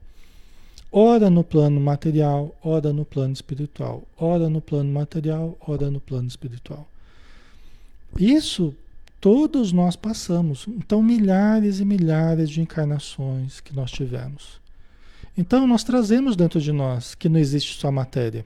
[0.93, 6.29] ora no plano material, ora no plano espiritual, ora no plano material, ora no plano
[6.29, 6.87] espiritual.
[8.19, 8.75] Isso
[9.23, 10.67] todos nós passamos.
[10.67, 14.61] Então, milhares e milhares de encarnações que nós tivemos.
[15.39, 18.45] Então, nós trazemos dentro de nós que não existe só matéria.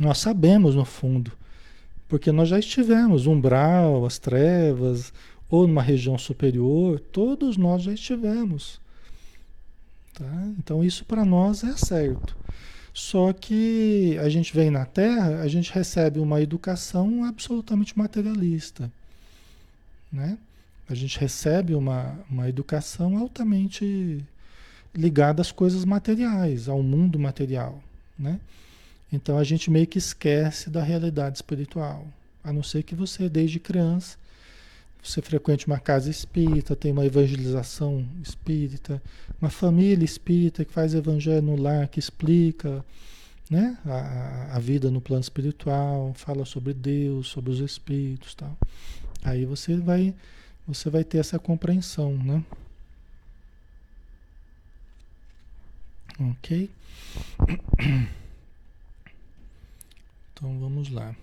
[0.00, 1.30] Nós sabemos no fundo,
[2.08, 5.12] porque nós já estivemos, umbral, as trevas,
[5.50, 8.80] ou numa região superior, todos nós já estivemos.
[10.16, 10.48] Tá?
[10.58, 12.34] Então isso para nós é certo.
[12.92, 18.90] Só que a gente vem na Terra, a gente recebe uma educação absolutamente materialista.
[20.10, 20.38] Né?
[20.88, 24.24] A gente recebe uma, uma educação altamente
[24.94, 27.82] ligada às coisas materiais, ao mundo material.
[28.18, 28.40] Né?
[29.12, 32.06] Então a gente meio que esquece da realidade espiritual.
[32.42, 34.16] A não ser que você, desde criança,
[35.06, 39.00] você frequente uma casa espírita, tem uma evangelização espírita,
[39.40, 42.84] uma família espírita que faz evangelho no lar, que explica
[43.48, 48.56] né, a, a vida no plano espiritual, fala sobre Deus, sobre os espíritos tal.
[49.22, 50.14] Aí você vai,
[50.66, 52.44] você vai ter essa compreensão, né?
[56.18, 56.70] Ok?
[60.38, 61.16] Então vamos lá.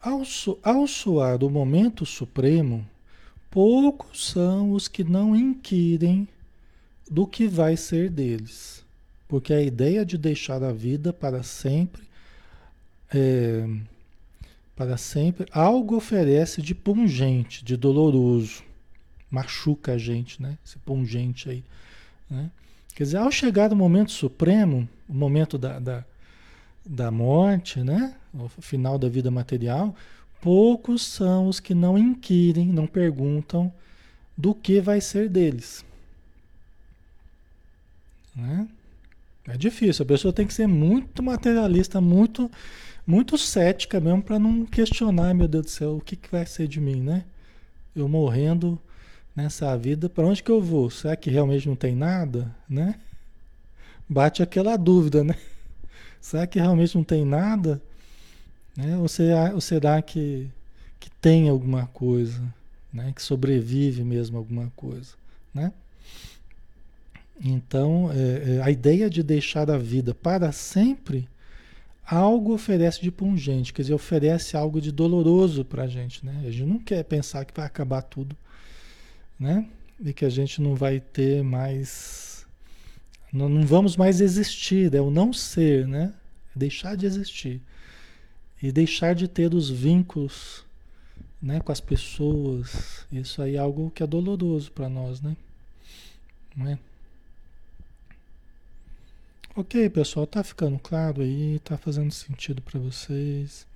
[0.00, 0.22] Ao,
[0.62, 2.86] ao soar o momento supremo,
[3.50, 6.26] poucos são os que não inquirem
[7.10, 8.82] do que vai ser deles,
[9.28, 12.02] porque a ideia de deixar a vida para sempre,
[13.12, 13.68] é,
[14.74, 18.62] para sempre, algo oferece de pungente, de doloroso,
[19.30, 20.56] machuca a gente, né?
[20.64, 21.64] Esse pungente aí,
[22.30, 22.50] né?
[22.94, 26.04] Quer dizer, ao chegar o momento supremo, o momento da, da
[26.84, 28.14] da morte, né?
[28.32, 29.94] O final da vida material,
[30.40, 33.72] poucos são os que não inquirem, não perguntam
[34.36, 35.84] do que vai ser deles.
[38.34, 38.68] Né?
[39.46, 40.02] É difícil.
[40.04, 42.50] A pessoa tem que ser muito materialista, muito,
[43.06, 46.68] muito cética mesmo para não questionar, meu Deus do céu, o que, que vai ser
[46.68, 47.24] de mim, né?
[47.94, 48.78] Eu morrendo
[49.34, 50.90] nessa vida, para onde que eu vou?
[50.90, 52.94] Será que realmente não tem nada, né?
[54.08, 55.36] Bate aquela dúvida, né?
[56.20, 57.80] Será que realmente não tem nada?
[58.76, 58.96] Né?
[58.98, 60.48] Ou será, ou será que,
[60.98, 62.42] que tem alguma coisa,
[62.92, 63.12] né?
[63.14, 65.14] Que sobrevive mesmo alguma coisa,
[65.54, 65.72] né?
[67.42, 71.26] Então, é, é, a ideia de deixar a vida para sempre,
[72.06, 76.42] algo oferece de pungente, quer dizer, oferece algo de doloroso para a gente, né?
[76.46, 78.36] A gente não quer pensar que vai acabar tudo,
[79.38, 79.66] né?
[79.98, 82.29] E que a gente não vai ter mais,
[83.32, 86.12] não, não vamos mais existir, é o não ser, né?
[86.54, 87.60] Deixar de existir
[88.62, 90.64] e deixar de ter os vínculos,
[91.40, 93.06] né, com as pessoas.
[93.10, 95.36] Isso aí é algo que é doloroso para nós, né?
[96.54, 96.78] Não é?
[99.56, 103.66] Ok, pessoal, tá ficando claro aí, tá fazendo sentido para vocês.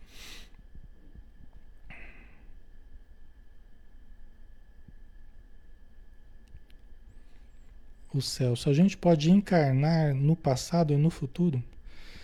[8.15, 11.63] O Celso, a gente pode encarnar no passado e no futuro?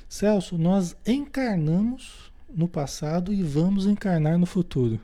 [0.08, 5.00] Celso, nós encarnamos no passado e vamos encarnar no futuro.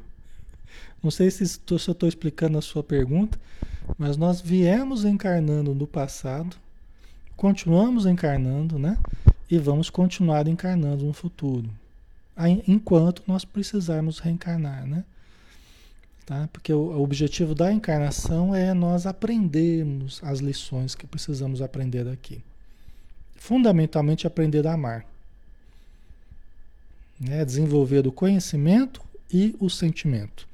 [1.03, 3.39] Não sei se, se eu estou explicando a sua pergunta,
[3.99, 6.57] mas nós viemos encarnando no passado
[7.37, 8.99] continuamos encarnando, né?
[9.49, 11.71] E vamos continuar encarnando no futuro,
[12.67, 15.05] enquanto nós precisarmos reencarnar, né?
[16.27, 16.49] Tá?
[16.53, 22.43] Porque o, objetivo da encarnação é nós aprendermos as lições que precisamos aprender aqui.
[23.37, 25.07] Fundamentalmente aprender a amar.
[27.21, 27.45] Né?
[27.45, 29.01] Desenvolver o conhecimento
[29.33, 30.49] e o sentimento.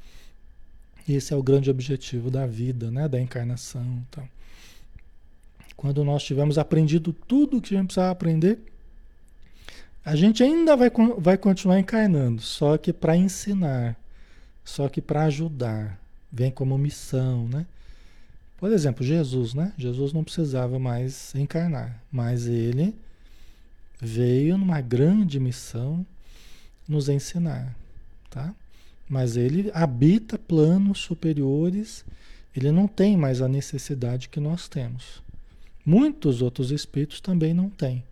[1.08, 3.08] Esse é o grande objetivo da vida, né?
[3.08, 4.04] da encarnação.
[4.10, 4.28] Então.
[5.74, 8.60] Quando nós tivermos aprendido tudo o que a gente precisava aprender,
[10.04, 13.96] a gente ainda vai, vai continuar encarnando, só que para ensinar,
[14.64, 15.98] só que para ajudar,
[16.30, 17.66] vem como missão, né?
[18.58, 19.72] Por exemplo, Jesus, né?
[19.76, 22.94] Jesus não precisava mais encarnar, mas ele
[24.00, 26.06] veio numa grande missão
[26.88, 27.74] nos ensinar,
[28.30, 28.54] tá?
[29.08, 32.04] Mas ele habita planos superiores,
[32.56, 35.22] ele não tem mais a necessidade que nós temos.
[35.84, 38.04] Muitos outros espíritos também não têm,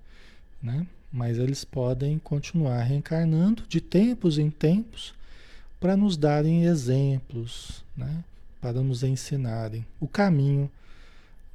[0.61, 0.87] né?
[1.13, 5.13] mas eles podem continuar reencarnando de tempos em tempos
[5.81, 8.23] para nos darem exemplos, né?
[8.61, 10.71] para nos ensinarem o caminho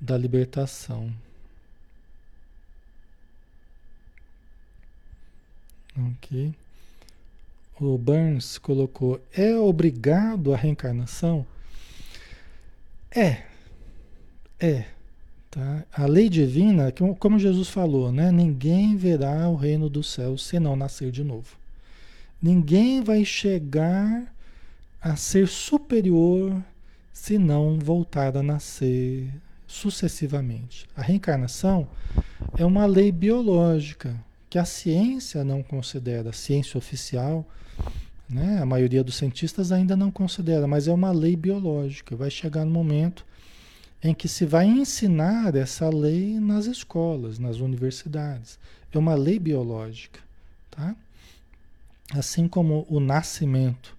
[0.01, 1.13] da libertação.
[5.97, 6.53] Ok.
[7.79, 11.45] O Burns colocou: é obrigado a reencarnação?
[13.11, 13.43] É,
[14.59, 14.85] é.
[15.51, 15.85] Tá?
[15.93, 18.29] A lei divina, como Jesus falou, né?
[18.29, 21.55] ninguém verá o reino dos céus se não nascer de novo.
[22.45, 24.31] Ninguém vai chegar
[25.01, 26.63] a ser superior
[27.11, 29.33] se não voltar a nascer
[29.65, 30.85] sucessivamente.
[30.95, 31.87] A reencarnação
[32.55, 34.15] é uma lei biológica
[34.47, 37.43] que a ciência não considera, a ciência oficial,
[38.29, 38.59] né?
[38.61, 42.15] a maioria dos cientistas ainda não considera, mas é uma lei biológica.
[42.15, 43.25] Vai chegar no momento
[44.03, 48.59] em que se vai ensinar essa lei nas escolas, nas universidades.
[48.91, 50.19] É uma lei biológica,
[50.69, 50.95] tá?
[52.13, 53.95] Assim como o nascimento,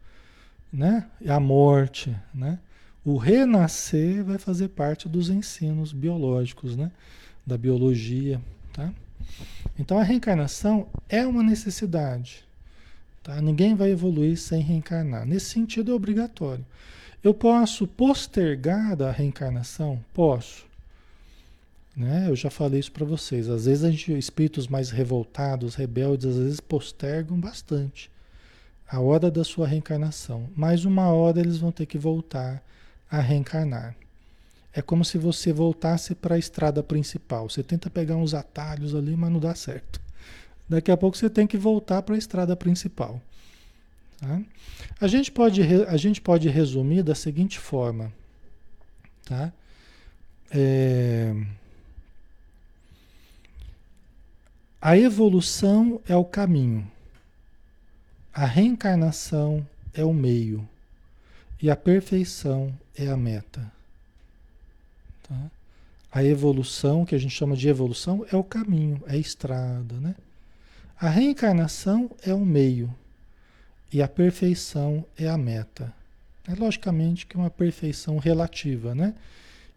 [0.73, 1.07] né?
[1.27, 2.59] A morte, né?
[3.05, 6.91] O renascer vai fazer parte dos ensinos biológicos, né?
[7.47, 8.41] Da biologia,
[8.73, 8.93] tá?
[9.79, 12.45] Então a reencarnação é uma necessidade,
[13.23, 13.41] tá?
[13.41, 15.27] Ninguém vai evoluir sem reencarnar.
[15.27, 16.65] Nesse sentido é obrigatório.
[17.23, 20.01] Eu posso postergar a reencarnação?
[20.15, 20.65] Posso.
[21.97, 22.27] Né?
[22.29, 23.49] Eu já falei isso para vocês.
[23.49, 28.11] Às vezes a gente, espíritos mais revoltados, rebeldes, às vezes postergam bastante
[28.87, 30.49] a hora da sua reencarnação.
[30.55, 32.63] Mas uma hora eles vão ter que voltar
[33.11, 33.97] a reencarnar.
[34.73, 37.49] É como se você voltasse para a estrada principal.
[37.49, 39.99] Você tenta pegar uns atalhos ali, mas não dá certo.
[40.69, 43.21] Daqui a pouco você tem que voltar para a estrada principal.
[44.21, 44.43] Tá?
[45.01, 48.13] A, gente pode, a gente pode resumir da seguinte forma.
[49.25, 49.51] Tá?
[50.51, 51.35] É...
[54.87, 56.89] A evolução é o caminho,
[58.33, 60.65] a reencarnação é o meio
[61.61, 63.69] e a perfeição é a meta.
[65.29, 65.51] Tá?
[66.13, 69.97] A evolução, que a gente chama de evolução, é o caminho, é a estrada.
[69.97, 70.15] Né?
[71.01, 72.95] A reencarnação é o meio
[73.93, 75.93] e a perfeição é a meta.
[76.47, 79.17] É logicamente que é uma perfeição relativa, né?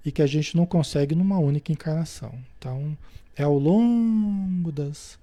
[0.06, 2.32] E que a gente não consegue numa única encarnação.
[2.60, 2.96] Então,
[3.40, 5.18] É ao longo das.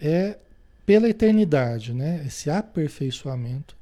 [0.00, 0.38] É
[0.86, 2.24] pela eternidade, né?
[2.26, 3.76] Esse aperfeiçoamento,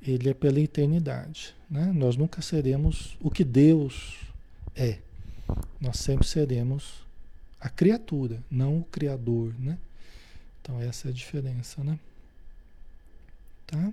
[0.00, 1.54] ele é pela eternidade.
[1.70, 1.92] Né?
[1.94, 4.18] Nós nunca seremos o que Deus
[4.74, 4.98] é.
[5.78, 7.04] Nós sempre seremos
[7.60, 9.76] a criatura, não o Criador, né?
[10.62, 11.98] Então essa é a diferença, né?
[13.66, 13.92] Tá?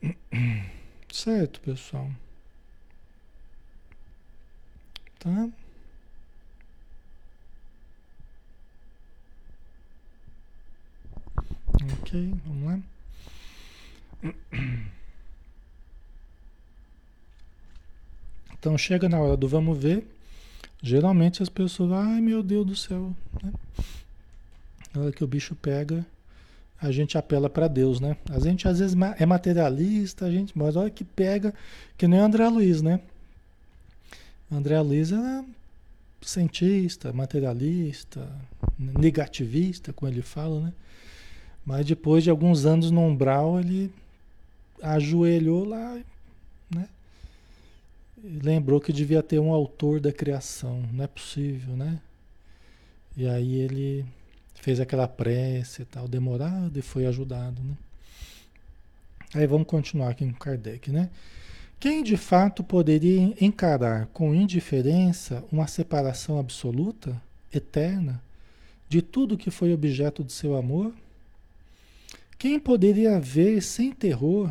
[1.12, 2.08] Certo, pessoal.
[5.18, 5.50] Tá?
[11.82, 12.80] Ok, vamos lá.
[18.58, 20.06] Então chega na hora do vamos ver.
[20.82, 23.52] Geralmente as pessoas, ai meu Deus do céu, né?
[24.94, 26.04] Na hora que o bicho pega,
[26.80, 28.16] a gente apela para Deus, né?
[28.30, 31.54] A gente às vezes é materialista, a gente, mas olha que pega,
[31.96, 33.00] que nem o André Luiz, né?
[34.50, 35.44] André Luiz era
[36.22, 38.28] cientista, materialista,
[38.78, 40.72] negativista, como ele fala, né?
[41.64, 43.92] Mas depois de alguns anos no umbral, ele
[44.82, 45.98] ajoelhou lá,
[46.74, 46.88] né?
[48.22, 52.00] E lembrou que devia ter um autor da criação, não é possível, né?
[53.16, 54.04] E aí ele
[54.54, 57.76] fez aquela prece e tal, demorado e foi ajudado, né?
[59.34, 61.08] Aí vamos continuar aqui com Kardec, né?
[61.78, 67.20] Quem de fato poderia encarar com indiferença uma separação absoluta,
[67.52, 68.22] eterna,
[68.88, 70.92] de tudo que foi objeto de seu amor?
[72.40, 74.50] Quem poderia ver sem terror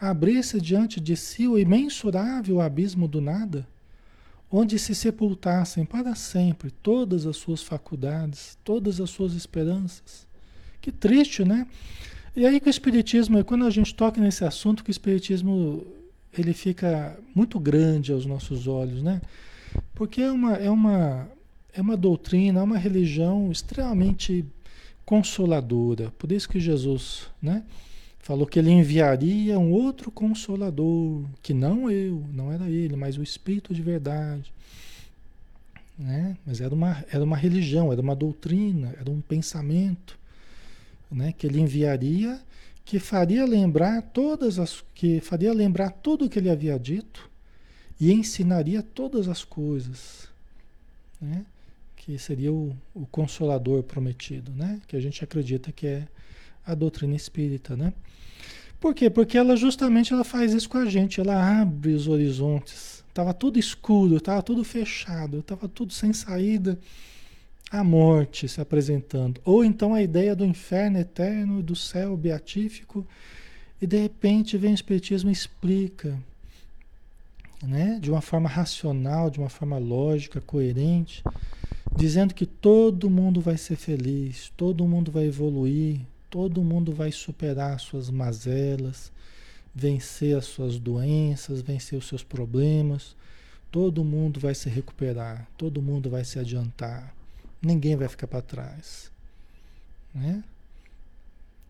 [0.00, 3.66] abrir-se diante de si o imensurável abismo do nada?
[4.50, 10.26] onde se sepultassem para sempre todas as suas faculdades, todas as suas esperanças.
[10.80, 11.66] Que triste, né?
[12.34, 15.84] E aí que o espiritismo, quando a gente toca nesse assunto, que o espiritismo
[16.36, 19.20] ele fica muito grande aos nossos olhos, né?
[19.94, 21.28] Porque é uma é uma
[21.72, 24.44] é uma doutrina, é uma religião extremamente
[25.06, 26.10] consoladora.
[26.18, 27.62] Por isso que Jesus, né?
[28.18, 33.22] Falou que ele enviaria um outro consolador, que não eu, não era ele, mas o
[33.22, 34.52] Espírito de verdade.
[35.96, 36.36] Né?
[36.44, 40.18] Mas era uma, era uma religião, era uma doutrina, era um pensamento
[41.08, 41.32] né?
[41.32, 42.40] que ele enviaria,
[42.84, 44.84] que faria lembrar todas as.
[44.92, 47.30] que faria lembrar tudo o que ele havia dito
[48.00, 50.28] e ensinaria todas as coisas.
[51.20, 51.46] Né?
[52.06, 54.80] Que seria o, o consolador prometido, né?
[54.86, 56.08] que a gente acredita que é
[56.64, 57.92] a doutrina espírita, né?
[58.80, 59.10] Por quê?
[59.10, 63.04] Porque ela justamente ela faz isso com a gente, ela abre os horizontes.
[63.12, 66.78] Tava tudo escuro, tava tudo fechado, tava tudo sem saída.
[67.72, 73.04] A morte se apresentando, ou então a ideia do inferno eterno, do céu beatífico,
[73.82, 76.16] e de repente vem o espiritismo e explica,
[77.60, 81.24] né, de uma forma racional, de uma forma lógica, coerente,
[81.96, 86.00] dizendo que todo mundo vai ser feliz, todo mundo vai evoluir,
[86.36, 89.12] Todo mundo vai superar suas mazelas,
[89.74, 93.16] vencer as suas doenças, vencer os seus problemas.
[93.70, 97.14] Todo mundo vai se recuperar, todo mundo vai se adiantar.
[97.62, 99.10] Ninguém vai ficar para trás.
[100.14, 100.42] Né?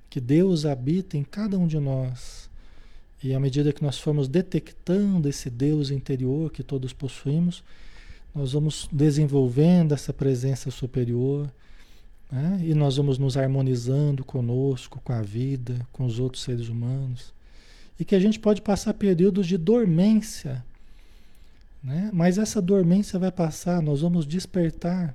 [0.09, 2.49] Que Deus habita em cada um de nós.
[3.23, 7.63] E à medida que nós formos detectando esse Deus interior que todos possuímos,
[8.35, 11.51] nós vamos desenvolvendo essa presença superior
[12.31, 12.61] né?
[12.63, 17.33] E nós vamos nos harmonizando conosco, com a vida, com os outros seres humanos.
[17.99, 20.65] E que a gente pode passar períodos de dormência.
[21.83, 22.11] Né?
[22.13, 25.15] Mas essa dormência vai passar, nós vamos despertar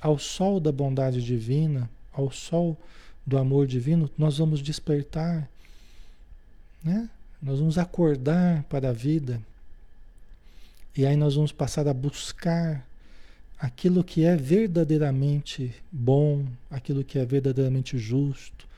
[0.00, 2.76] ao sol da bondade divina, ao sol
[3.26, 5.48] do amor divino, nós vamos despertar.
[6.82, 7.08] Né?
[7.40, 9.40] Nós vamos acordar para a vida.
[10.96, 12.86] E aí nós vamos passar a buscar
[13.58, 18.68] aquilo que é verdadeiramente bom, aquilo que é verdadeiramente justo,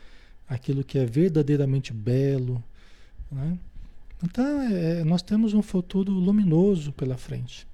[0.49, 2.63] aquilo que é verdadeiramente belo.
[3.31, 3.59] Né?
[4.23, 7.67] Então, é, nós temos um futuro luminoso pela frente.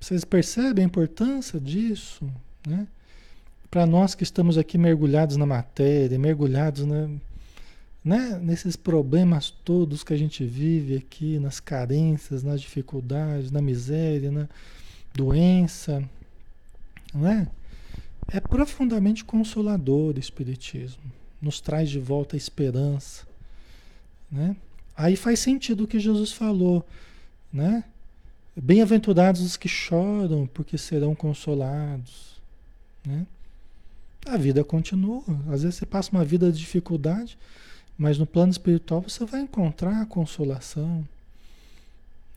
[0.00, 2.28] Vocês percebem a importância disso?
[2.66, 2.86] Né?
[3.70, 7.08] Para nós que estamos aqui mergulhados na matéria, mergulhados na,
[8.04, 8.38] né?
[8.42, 14.48] nesses problemas todos que a gente vive aqui, nas carências, nas dificuldades, na miséria, na
[15.14, 16.02] doença,
[17.12, 17.48] não é?
[18.30, 21.02] É profundamente consolador o Espiritismo,
[21.40, 23.26] nos traz de volta a esperança,
[24.30, 24.54] né?
[24.96, 26.84] Aí faz sentido o que Jesus falou,
[27.52, 27.84] né?
[28.56, 32.40] Bem-aventurados os que choram, porque serão consolados,
[33.06, 33.26] né?
[34.26, 35.22] A vida continua.
[35.50, 37.38] Às vezes você passa uma vida de dificuldade,
[37.98, 41.06] mas no plano espiritual você vai encontrar consolação,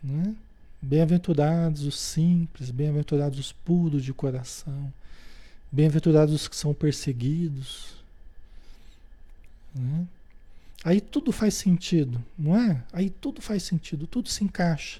[0.04, 0.36] né?
[0.82, 4.92] Bem-aventurados os simples, bem-aventurados os puros de coração,
[5.72, 7.94] bem-aventurados os que são perseguidos.
[9.76, 10.08] Né?
[10.84, 12.82] Aí tudo faz sentido, não é?
[12.92, 15.00] Aí tudo faz sentido, tudo se encaixa.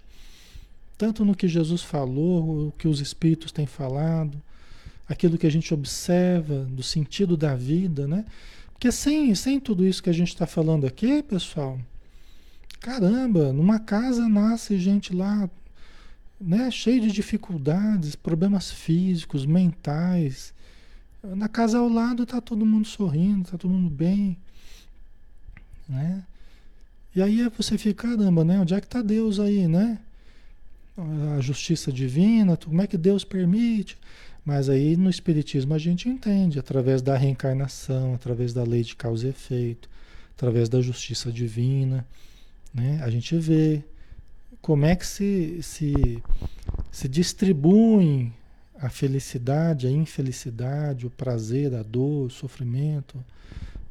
[1.00, 4.40] Tanto no que Jesus falou, o que os Espíritos têm falado,
[5.10, 8.24] aquilo que a gente observa do sentido da vida, né?
[8.82, 11.80] Porque sem, sem tudo isso que a gente está falando aqui, pessoal,
[12.80, 15.48] caramba, numa casa nasce gente lá
[16.40, 20.52] né, cheio de dificuldades, problemas físicos, mentais.
[21.24, 24.36] Na casa ao lado está todo mundo sorrindo, está todo mundo bem,
[25.88, 26.24] né?
[27.16, 28.60] E aí você fica, caramba, né?
[28.60, 30.00] Onde é que está Deus aí, né?
[31.38, 33.96] A justiça divina, como é que Deus permite?
[34.44, 39.28] Mas aí no Espiritismo a gente entende, através da reencarnação, através da lei de causa
[39.28, 39.90] e efeito,
[40.36, 42.06] através da justiça divina,
[42.74, 43.00] né?
[43.04, 43.84] A gente vê
[44.62, 46.22] como é que se, se,
[46.92, 48.34] se distribuem
[48.82, 53.24] a felicidade, a infelicidade, o prazer, a dor, o sofrimento.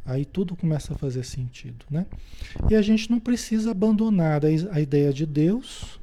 [0.04, 2.06] Aí tudo começa a fazer sentido, né?
[2.68, 6.00] E a gente não precisa abandonar a, a ideia de Deus.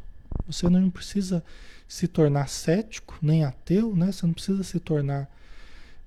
[0.47, 1.43] Você não precisa
[1.87, 4.11] se tornar cético, nem ateu, né?
[4.11, 5.29] Você não precisa se tornar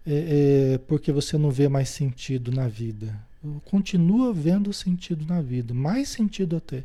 [0.06, 3.18] é, é, porque você não vê mais sentido na vida.
[3.64, 6.84] Continua vendo sentido na vida, mais sentido até.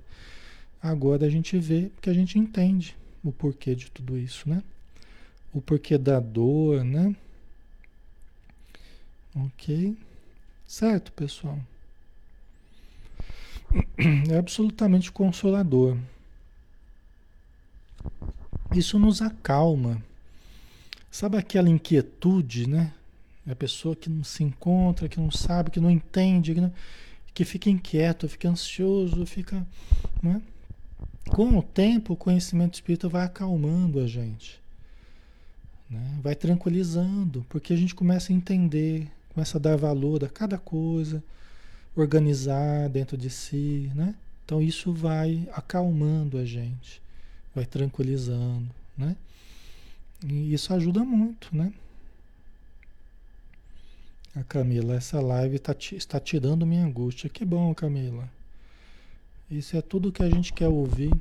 [0.81, 4.63] Agora a gente vê porque a gente entende o porquê de tudo isso, né?
[5.53, 7.15] O porquê da dor, né?
[9.35, 9.97] Ok?
[10.67, 11.59] Certo, pessoal?
[14.31, 15.97] É absolutamente consolador.
[18.75, 20.03] Isso nos acalma.
[21.09, 22.91] Sabe aquela inquietude, né?
[23.47, 26.73] A pessoa que não se encontra, que não sabe, que não entende, que, não,
[27.33, 29.65] que fica inquieto, fica ansioso, fica.
[30.21, 30.41] Né?
[31.29, 34.59] Com o tempo, o conhecimento espírita vai acalmando a gente,
[35.89, 36.19] né?
[36.21, 41.23] vai tranquilizando, porque a gente começa a entender, começa a dar valor a cada coisa,
[41.95, 44.15] organizar dentro de si, né?
[44.43, 47.01] Então isso vai acalmando a gente,
[47.55, 49.15] vai tranquilizando, né?
[50.27, 51.73] E isso ajuda muito, né?
[54.35, 57.29] A Camila, essa live tá, está tirando minha angústia.
[57.29, 58.29] Que bom, Camila.
[59.49, 61.13] Isso é tudo que a gente quer ouvir,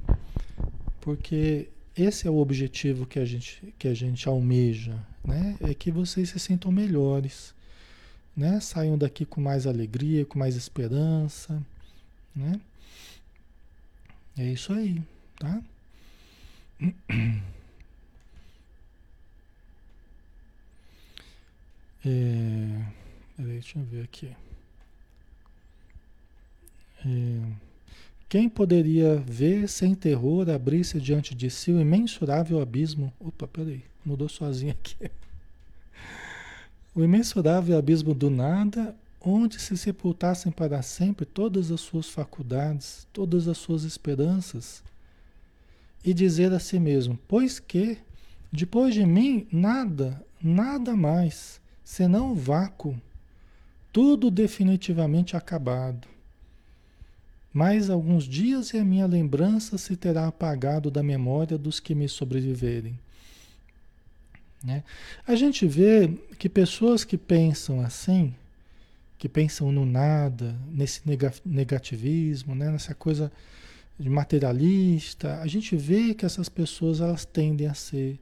[1.01, 5.57] porque esse é o objetivo que a gente, que a gente almeja, né?
[5.61, 7.55] É que vocês se sintam melhores,
[8.37, 8.59] né?
[8.59, 11.63] Saiam daqui com mais alegria, com mais esperança,
[12.35, 12.61] né?
[14.37, 15.01] É isso aí,
[15.39, 15.63] tá?
[22.07, 22.85] É,
[23.39, 24.31] deixa eu ver aqui.
[27.07, 27.41] É,
[28.29, 33.13] quem poderia ver sem terror abrir-se diante de si o imensurável abismo?
[33.19, 35.11] Opa, peraí, mudou sozinho aqui.
[36.95, 43.49] O imensurável abismo do nada, onde se sepultassem para sempre todas as suas faculdades, todas
[43.49, 44.83] as suas esperanças,
[46.05, 47.99] e dizer a si mesmo: Pois que,
[48.53, 53.01] depois de mim, nada, nada mais, senão vácuo,
[53.93, 56.15] tudo definitivamente acabado
[57.55, 62.09] mais alguns dias e a minha lembrança se terá apagado da memória dos que me
[62.09, 62.99] sobreviverem.
[64.65, 64.83] Né?
[65.25, 68.35] A gente vê que pessoas que pensam assim,
[69.17, 71.01] que pensam no nada, nesse
[71.47, 72.73] negativismo, né?
[72.73, 73.31] nessa coisa
[73.99, 78.19] de materialista, a gente vê que essas pessoas elas tendem a ser,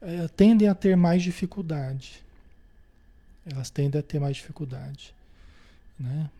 [0.00, 2.22] é, tendem a ter mais dificuldade.
[3.46, 5.14] Elas tendem a ter mais dificuldade.
[5.98, 6.30] Né?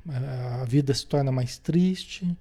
[0.60, 2.36] A vida se torna mais triste,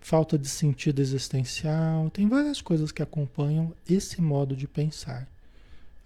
[0.00, 5.26] falta de sentido existencial, tem várias coisas que acompanham esse modo de pensar.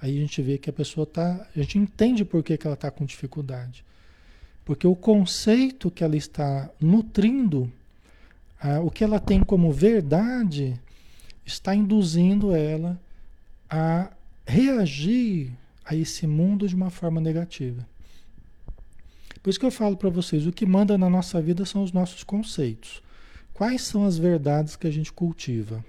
[0.01, 1.47] Aí a gente vê que a pessoa está.
[1.55, 3.85] A gente entende por que, que ela está com dificuldade.
[4.65, 7.71] Porque o conceito que ela está nutrindo,
[8.83, 10.79] o que ela tem como verdade,
[11.45, 13.01] está induzindo ela
[13.69, 14.11] a
[14.47, 15.53] reagir
[15.85, 17.87] a esse mundo de uma forma negativa.
[19.43, 21.93] Por isso que eu falo para vocês, o que manda na nossa vida são os
[21.93, 23.03] nossos conceitos.
[23.55, 25.85] Quais são as verdades que a gente cultiva?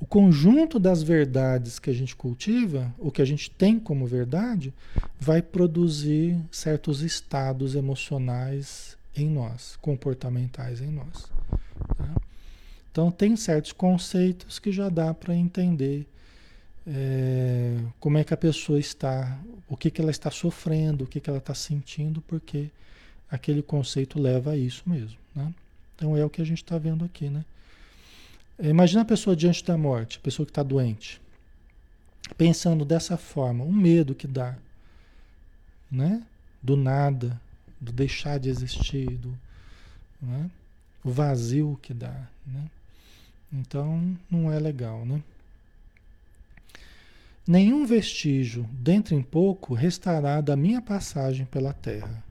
[0.00, 4.72] O conjunto das verdades que a gente cultiva, o que a gente tem como verdade,
[5.18, 11.30] vai produzir certos estados emocionais em nós, comportamentais em nós.
[11.96, 12.14] Tá?
[12.90, 16.06] Então, tem certos conceitos que já dá para entender
[16.86, 19.38] é, como é que a pessoa está,
[19.68, 22.70] o que, que ela está sofrendo, o que, que ela está sentindo, porque
[23.30, 25.18] aquele conceito leva a isso mesmo.
[25.34, 25.52] Né?
[25.96, 27.28] Então é o que a gente está vendo aqui.
[27.28, 27.44] Né?
[28.58, 31.20] Imagina a pessoa diante da morte, a pessoa que está doente,
[32.36, 34.56] pensando dessa forma, o medo que dá,
[35.90, 36.22] né?
[36.62, 37.38] Do nada,
[37.84, 39.38] do deixar de existir, do,
[40.20, 40.50] né?
[41.04, 42.64] o vazio que dá, né?
[43.52, 45.22] Então não é legal, né?
[47.46, 52.24] Nenhum vestígio, dentro em pouco, restará da minha passagem pela terra.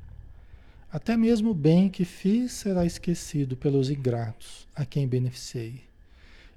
[0.92, 5.82] Até mesmo o bem que fiz será esquecido pelos ingratos a quem beneficiei.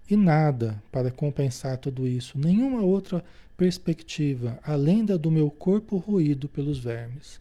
[0.08, 3.22] E nada para compensar tudo isso, nenhuma outra
[3.56, 7.40] perspectiva, além da do meu corpo ruído pelos vermes.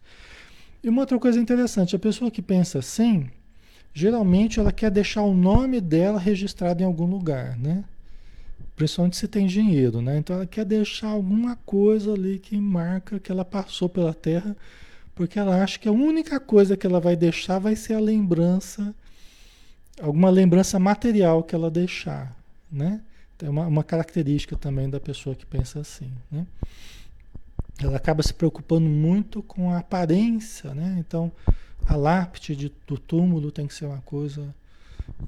[0.86, 3.28] E uma outra coisa interessante, a pessoa que pensa assim,
[3.92, 7.82] geralmente ela quer deixar o nome dela registrado em algum lugar, né?
[8.76, 10.16] Principalmente se tem dinheiro, né?
[10.18, 14.56] Então ela quer deixar alguma coisa ali que marca que ela passou pela Terra,
[15.12, 18.94] porque ela acha que a única coisa que ela vai deixar vai ser a lembrança,
[20.00, 22.32] alguma lembrança material que ela deixar,
[22.70, 23.00] né?
[23.42, 26.46] É uma, uma característica também da pessoa que pensa assim, né?
[27.82, 30.96] Ela acaba se preocupando muito com a aparência, né?
[30.98, 31.30] Então,
[31.86, 34.54] a lápide de, do túmulo tem que ser uma coisa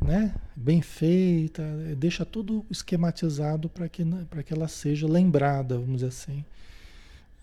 [0.02, 1.62] né, bem feita,
[1.96, 4.04] deixa tudo esquematizado para que,
[4.44, 6.44] que ela seja lembrada, vamos dizer assim.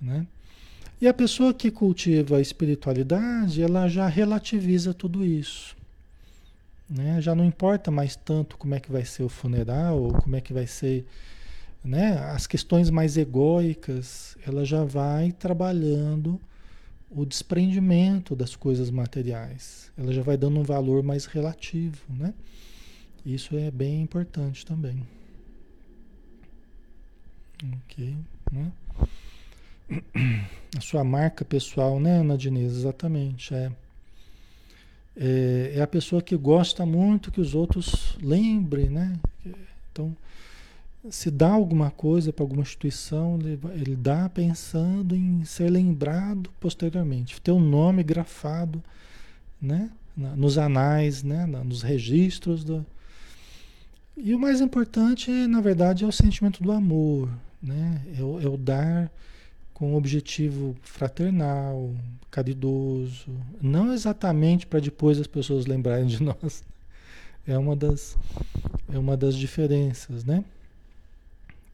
[0.02, 0.26] Né?
[1.00, 5.76] E a pessoa que cultiva a espiritualidade, ela já relativiza tudo isso.
[6.90, 7.22] Né?
[7.22, 10.42] Já não importa mais tanto como é que vai ser o funeral, ou como é
[10.42, 11.06] que vai ser
[11.86, 12.18] né?
[12.32, 16.42] as questões mais egóicas, ela já vai trabalhando
[17.10, 19.92] o desprendimento das coisas materiais.
[19.98, 22.34] Ela já vai dando um valor mais relativo, né?
[23.26, 25.02] Isso é bem importante também.
[27.84, 28.18] Ok,
[28.52, 28.72] né?
[30.78, 32.74] A sua marca pessoal, né, Ana Diniz?
[32.74, 33.72] Exatamente, é.
[35.16, 35.74] é.
[35.76, 39.18] É a pessoa que gosta muito que os outros lembrem, né?
[39.92, 40.16] Então,
[41.10, 43.38] se dá alguma coisa para alguma instituição,
[43.74, 48.84] ele, dá pensando em ser lembrado posteriormente, ter um nome grafado
[49.62, 49.90] né?
[50.16, 51.46] nos anais, né?
[51.46, 52.64] nos registros.
[52.64, 52.86] Do...
[54.18, 57.30] E o mais importante, na verdade, é o sentimento do amor,
[57.62, 58.02] né?
[58.18, 59.12] é, o, é o dar
[59.74, 61.94] com objetivo fraternal,
[62.32, 63.30] caridoso,
[63.62, 66.64] não exatamente para depois as pessoas lembrarem de nós.
[67.46, 68.18] É uma das,
[68.92, 70.44] é uma das diferenças, né?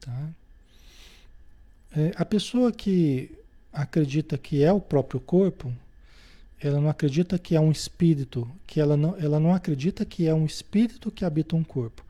[0.02, 0.30] Tá?
[1.96, 3.30] É, a pessoa que
[3.72, 5.72] acredita que é o próprio corpo,
[6.60, 10.34] ela não acredita que é um espírito, que ela não, ela não acredita que é
[10.34, 12.04] um espírito que habita um corpo.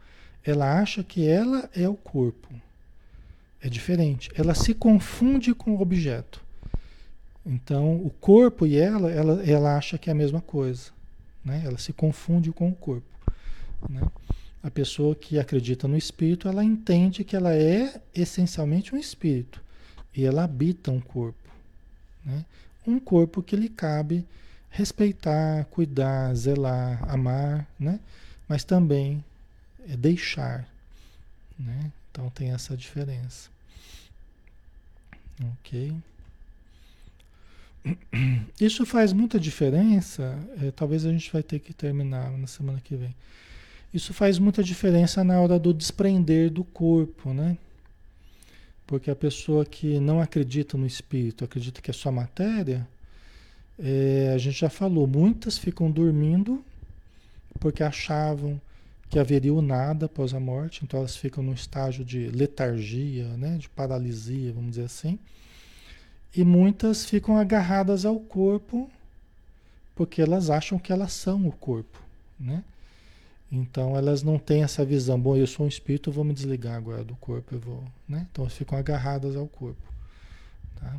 [0.44, 2.48] Ela acha que ela é o corpo.
[3.60, 4.30] É diferente.
[4.34, 6.42] Ela se confunde com o objeto.
[7.44, 10.90] Então, o corpo e ela, ela, ela acha que é a mesma coisa.
[11.44, 11.62] Né?
[11.64, 13.06] Ela se confunde com o corpo.
[13.88, 14.00] Né?
[14.62, 19.60] A pessoa que acredita no espírito, ela entende que ela é essencialmente um espírito
[20.14, 21.50] e ela habita um corpo,
[22.24, 22.44] né?
[22.86, 24.24] Um corpo que lhe cabe
[24.70, 27.98] respeitar, cuidar, zelar, amar, né?
[28.48, 29.24] Mas também
[29.88, 30.68] é deixar,
[31.58, 31.90] né?
[32.10, 33.50] Então tem essa diferença.
[35.54, 35.94] Ok.
[38.60, 40.38] Isso faz muita diferença.
[40.62, 43.14] É, talvez a gente vai ter que terminar na semana que vem.
[43.92, 47.58] Isso faz muita diferença na hora do desprender do corpo, né?
[48.86, 52.86] Porque a pessoa que não acredita no espírito, acredita que é só matéria,
[53.78, 56.64] é, a gente já falou, muitas ficam dormindo
[57.60, 58.60] porque achavam
[59.08, 63.58] que haveria o nada após a morte, então elas ficam num estágio de letargia, né,
[63.58, 65.18] de paralisia, vamos dizer assim.
[66.34, 68.90] E muitas ficam agarradas ao corpo
[69.94, 71.98] porque elas acham que elas são o corpo,
[72.40, 72.64] né?
[73.52, 77.04] Então elas não têm essa visão, bom, eu sou um espírito, vou me desligar agora
[77.04, 78.26] do corpo, eu vou, né?
[78.32, 79.92] Então elas ficam agarradas ao corpo,
[80.76, 80.96] tá?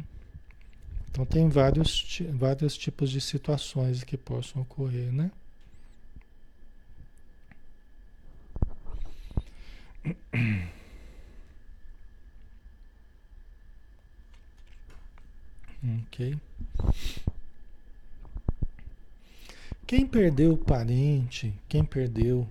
[1.10, 5.32] Então tem vários, vários tipos de situações que possam ocorrer, né?
[16.08, 16.38] Ok.
[19.96, 22.50] Quem perdeu parente, quem perdeu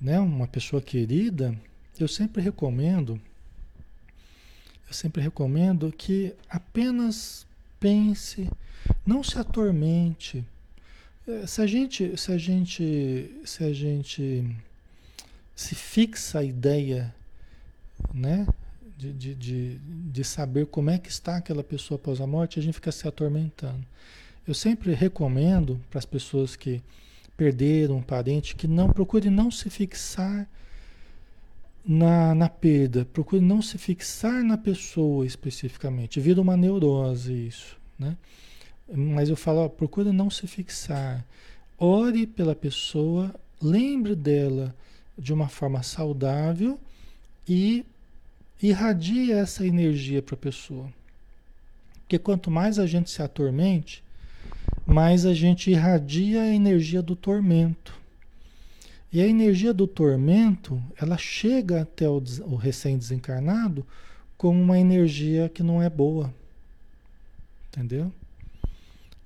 [0.00, 1.56] né, uma pessoa querida,
[1.96, 3.20] eu sempre recomendo,
[4.88, 7.46] eu sempre recomendo que apenas
[7.78, 8.50] pense,
[9.06, 10.44] não se atormente.
[11.24, 14.44] É, se a gente, se a gente, se a gente
[15.54, 17.14] se fixa a ideia,
[18.12, 18.44] né,
[18.98, 22.62] de, de, de, de saber como é que está aquela pessoa após a morte, a
[22.62, 23.86] gente fica se atormentando.
[24.46, 26.82] Eu sempre recomendo para as pessoas que
[27.36, 30.48] perderam um parente que não procure não se fixar
[31.84, 36.20] na, na perda, procure não se fixar na pessoa especificamente.
[36.20, 38.16] Vira uma neurose isso, né?
[38.92, 41.24] Mas eu falo, procure não se fixar.
[41.78, 44.74] Ore pela pessoa, lembre dela
[45.18, 46.78] de uma forma saudável
[47.48, 47.84] e
[48.62, 50.92] irradie essa energia para a pessoa.
[52.02, 54.02] Porque quanto mais a gente se atormente,
[54.86, 58.00] mais a gente irradia a energia do tormento.
[59.12, 63.86] E a energia do tormento, ela chega até o, o recém-desencarnado
[64.36, 66.32] como uma energia que não é boa.
[67.68, 68.12] Entendeu?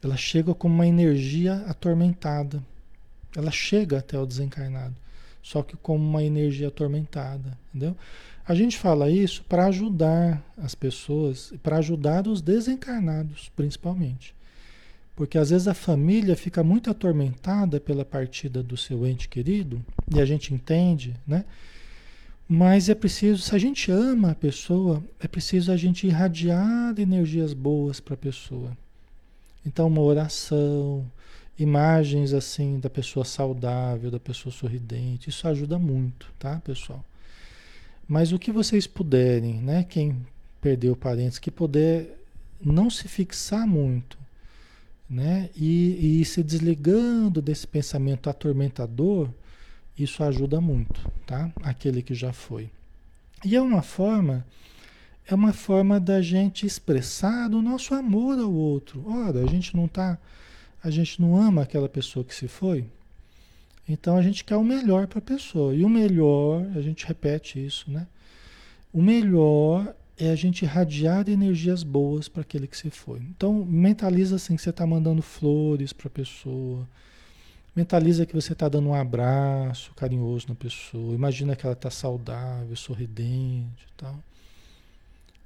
[0.03, 2.63] Ela chega como uma energia atormentada.
[3.35, 4.95] Ela chega até o desencarnado,
[5.43, 7.97] só que como uma energia atormentada, entendeu?
[8.47, 14.36] A gente fala isso para ajudar as pessoas, para ajudar os desencarnados, principalmente.
[15.17, 19.83] Porque às vezes a família fica muito atormentada pela partida do seu ente querido,
[20.14, 21.47] e a gente entende, né?
[22.47, 27.55] Mas é preciso, se a gente ama a pessoa, é preciso a gente irradiar energias
[27.55, 28.77] boas para a pessoa.
[29.64, 31.05] Então, uma oração,
[31.59, 37.03] imagens assim da pessoa saudável, da pessoa sorridente, isso ajuda muito, tá, pessoal?
[38.07, 39.83] Mas o que vocês puderem, né?
[39.83, 40.25] Quem
[40.61, 42.17] perdeu parentes, que puder
[42.62, 44.26] não se fixar muito
[45.09, 45.51] né?
[45.57, 49.29] E, e se desligando desse pensamento atormentador,
[49.99, 51.51] isso ajuda muito, tá?
[51.63, 52.71] Aquele que já foi.
[53.45, 54.45] E é uma forma,
[55.27, 59.05] é uma forma da gente expressar o nosso amor ao outro.
[59.07, 60.19] Ora, a gente não tá,
[60.83, 62.85] a gente não ama aquela pessoa que se foi.
[63.89, 65.75] Então a gente quer o melhor para a pessoa.
[65.75, 68.07] E o melhor, a gente repete isso, né?
[68.93, 73.21] O melhor é a gente irradiar energias boas para aquele que se foi.
[73.21, 76.89] Então, mentaliza assim que você está mandando flores para a pessoa.
[77.75, 81.14] Mentaliza que você está dando um abraço carinhoso na pessoa.
[81.14, 84.19] Imagina que ela está saudável, sorridente e tal.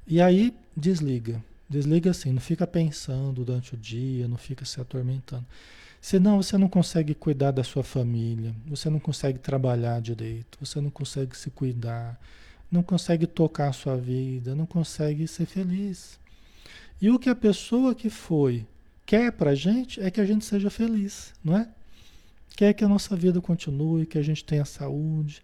[0.06, 1.42] E aí, desliga.
[1.68, 5.46] Desliga assim, não fica pensando durante o dia, não fica se atormentando.
[6.00, 10.90] Senão você não consegue cuidar da sua família, você não consegue trabalhar direito, você não
[10.90, 12.18] consegue se cuidar,
[12.70, 16.18] não consegue tocar a sua vida, não consegue ser feliz.
[17.00, 18.66] E o que a pessoa que foi
[19.04, 21.68] quer para a gente é que a gente seja feliz, não é?
[22.56, 25.42] Quer que a nossa vida continue, que a gente tenha saúde.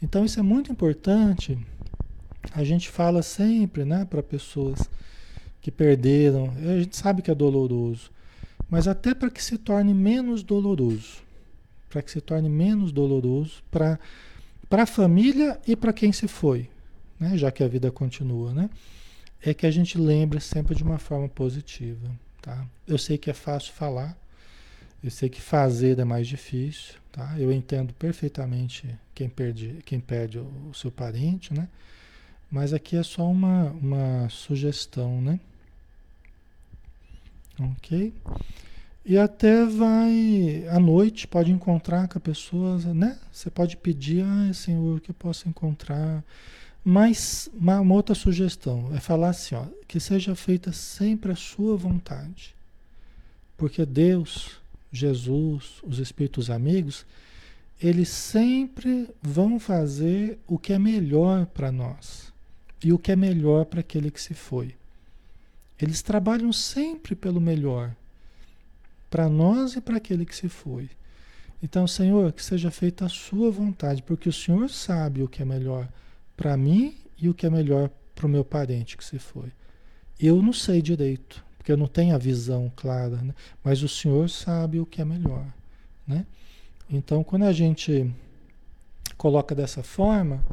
[0.00, 1.58] Então isso é muito importante.
[2.52, 4.88] A gente fala sempre, né, para pessoas
[5.60, 6.52] que perderam.
[6.58, 8.10] A gente sabe que é doloroso,
[8.70, 11.22] mas até para que se torne menos doloroso,
[11.88, 13.98] para que se torne menos doloroso, para
[14.74, 16.68] para a família e para quem se foi,
[17.20, 17.38] né?
[17.38, 18.68] já que a vida continua, né?
[19.40, 22.10] é que a gente lembre sempre de uma forma positiva.
[22.42, 22.66] Tá?
[22.84, 24.18] Eu sei que é fácil falar,
[25.00, 27.36] eu sei que fazer é mais difícil, tá?
[27.38, 31.68] eu entendo perfeitamente quem perde, quem perde o, seu parente, né?
[32.50, 35.38] mas aqui é só uma, uma sugestão, né?
[37.60, 38.12] Ok?
[39.06, 43.18] E até vai à noite, pode encontrar com a pessoa, né?
[43.30, 46.24] Você pode pedir, ah, Senhor, que eu posso encontrar.
[46.82, 51.76] Mas uma, uma, outra sugestão é falar assim, ó, que seja feita sempre a sua
[51.76, 52.54] vontade.
[53.58, 54.52] Porque Deus,
[54.90, 57.04] Jesus, os espíritos amigos,
[57.82, 62.32] eles sempre vão fazer o que é melhor para nós
[62.82, 64.74] e o que é melhor para aquele que se foi.
[65.78, 67.94] Eles trabalham sempre pelo melhor
[69.14, 70.90] para nós e para aquele que se foi.
[71.62, 75.44] Então, Senhor, que seja feita a sua vontade, porque o Senhor sabe o que é
[75.44, 75.88] melhor
[76.36, 79.52] para mim e o que é melhor para o meu parente que se foi.
[80.18, 83.32] Eu não sei direito, porque eu não tenho a visão clara, né?
[83.62, 85.46] mas o Senhor sabe o que é melhor.
[86.04, 86.26] Né?
[86.90, 88.12] Então, quando a gente
[89.16, 90.44] coloca dessa forma,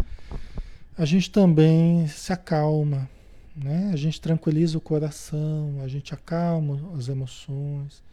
[0.95, 3.09] a gente também se acalma,
[3.55, 3.89] né?
[3.91, 8.03] a gente tranquiliza o coração, a gente acalma as emoções.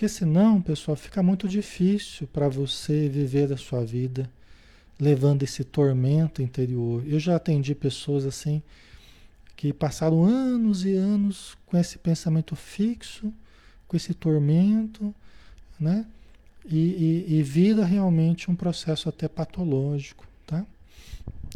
[0.00, 4.30] Porque senão, pessoal, fica muito difícil para você viver a sua vida
[4.98, 7.06] levando esse tormento interior.
[7.06, 8.62] Eu já atendi pessoas assim
[9.54, 13.30] que passaram anos e anos com esse pensamento fixo,
[13.86, 15.14] com esse tormento,
[15.78, 16.06] né?
[16.64, 20.64] E, e, e vira realmente um processo até patológico, tá?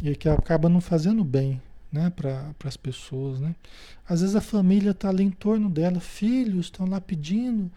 [0.03, 1.59] E que acaba não fazendo bem,
[1.91, 3.55] né, para as pessoas, né?
[4.07, 7.71] Às vezes a família está ali em torno dela, filhos estão lá pedindo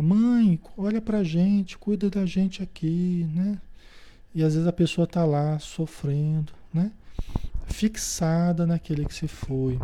[0.00, 3.60] Mãe, olha pra gente, cuida da gente aqui, né?
[4.34, 6.90] E às vezes a pessoa está lá sofrendo, né?
[7.66, 9.78] Fixada naquele que se foi.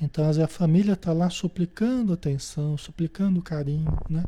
[0.00, 4.24] Então, às vezes a família está lá suplicando atenção, suplicando carinho, né?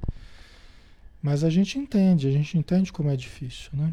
[1.23, 3.93] Mas a gente entende, a gente entende como é difícil, né?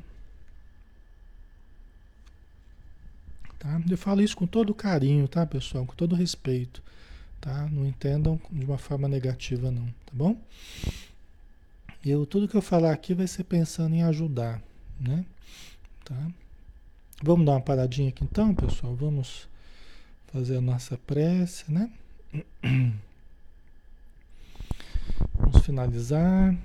[3.60, 3.82] Tá?
[3.90, 5.86] Eu falo isso com todo carinho, tá, pessoal?
[5.86, 6.82] Com todo respeito.
[7.46, 7.70] Tá?
[7.72, 10.36] Não entendam de uma forma negativa, não, tá bom?
[12.04, 14.60] Eu, tudo que eu falar aqui vai ser pensando em ajudar,
[15.00, 15.24] né?
[16.04, 16.28] Tá?
[17.22, 18.96] Vamos dar uma paradinha aqui então, pessoal?
[18.96, 19.48] Vamos
[20.34, 21.92] fazer a nossa prece, né?
[25.38, 26.58] Vamos finalizar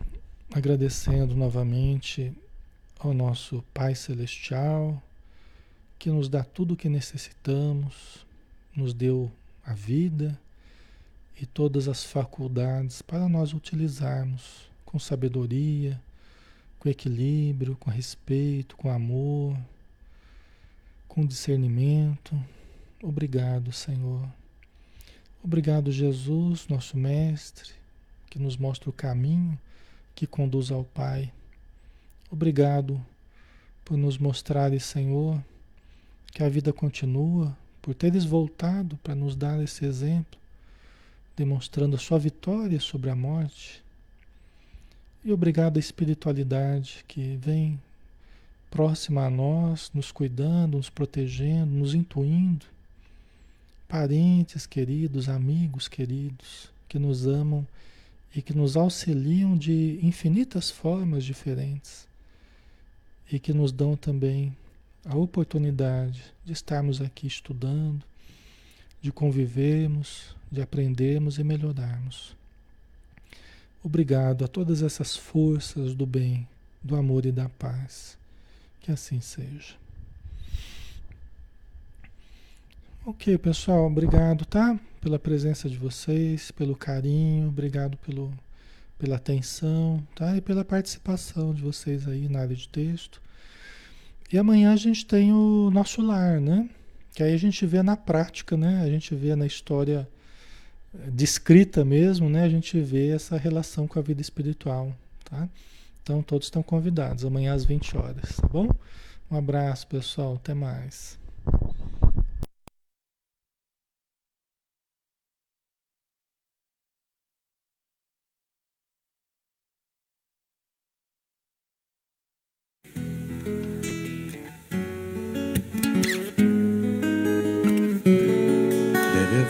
[0.50, 2.32] agradecendo novamente
[2.98, 5.02] ao nosso Pai Celestial,
[5.98, 8.24] que nos dá tudo o que necessitamos,
[8.74, 9.30] nos deu
[9.62, 10.40] a vida
[11.40, 15.98] e todas as faculdades para nós utilizarmos com sabedoria,
[16.78, 19.56] com equilíbrio, com respeito, com amor,
[21.08, 22.38] com discernimento.
[23.02, 24.28] Obrigado, Senhor.
[25.42, 27.70] Obrigado, Jesus, nosso Mestre,
[28.28, 29.58] que nos mostra o caminho
[30.14, 31.32] que conduz ao Pai.
[32.30, 33.00] Obrigado
[33.82, 35.42] por nos mostrares, Senhor,
[36.32, 40.39] que a vida continua, por teres voltado para nos dar esse exemplo,
[41.40, 43.82] demonstrando a sua vitória sobre a morte.
[45.24, 47.80] E obrigado à espiritualidade que vem
[48.70, 52.66] próxima a nós, nos cuidando, nos protegendo, nos intuindo.
[53.88, 57.66] Parentes queridos, amigos queridos, que nos amam
[58.36, 62.06] e que nos auxiliam de infinitas formas diferentes
[63.32, 64.54] e que nos dão também
[65.06, 68.04] a oportunidade de estarmos aqui estudando,
[69.00, 72.36] de convivermos, de aprendermos e melhorarmos.
[73.82, 76.46] Obrigado a todas essas forças do bem,
[76.82, 78.18] do amor e da paz.
[78.80, 79.74] Que assim seja.
[83.06, 84.78] Ok, pessoal, obrigado, tá?
[85.00, 88.30] Pela presença de vocês, pelo carinho, obrigado pelo,
[88.98, 90.36] pela atenção, tá?
[90.36, 93.22] E pela participação de vocês aí na área de texto.
[94.30, 96.68] E amanhã a gente tem o nosso lar, né?
[97.12, 98.82] Que aí a gente vê na prática, né?
[98.82, 100.08] A gente vê na história
[100.94, 102.44] eh, descrita mesmo, né?
[102.44, 104.94] A gente vê essa relação com a vida espiritual,
[105.24, 105.48] tá?
[106.02, 108.68] Então todos estão convidados amanhã às 20 horas, tá bom?
[109.30, 111.19] Um abraço, pessoal, até mais.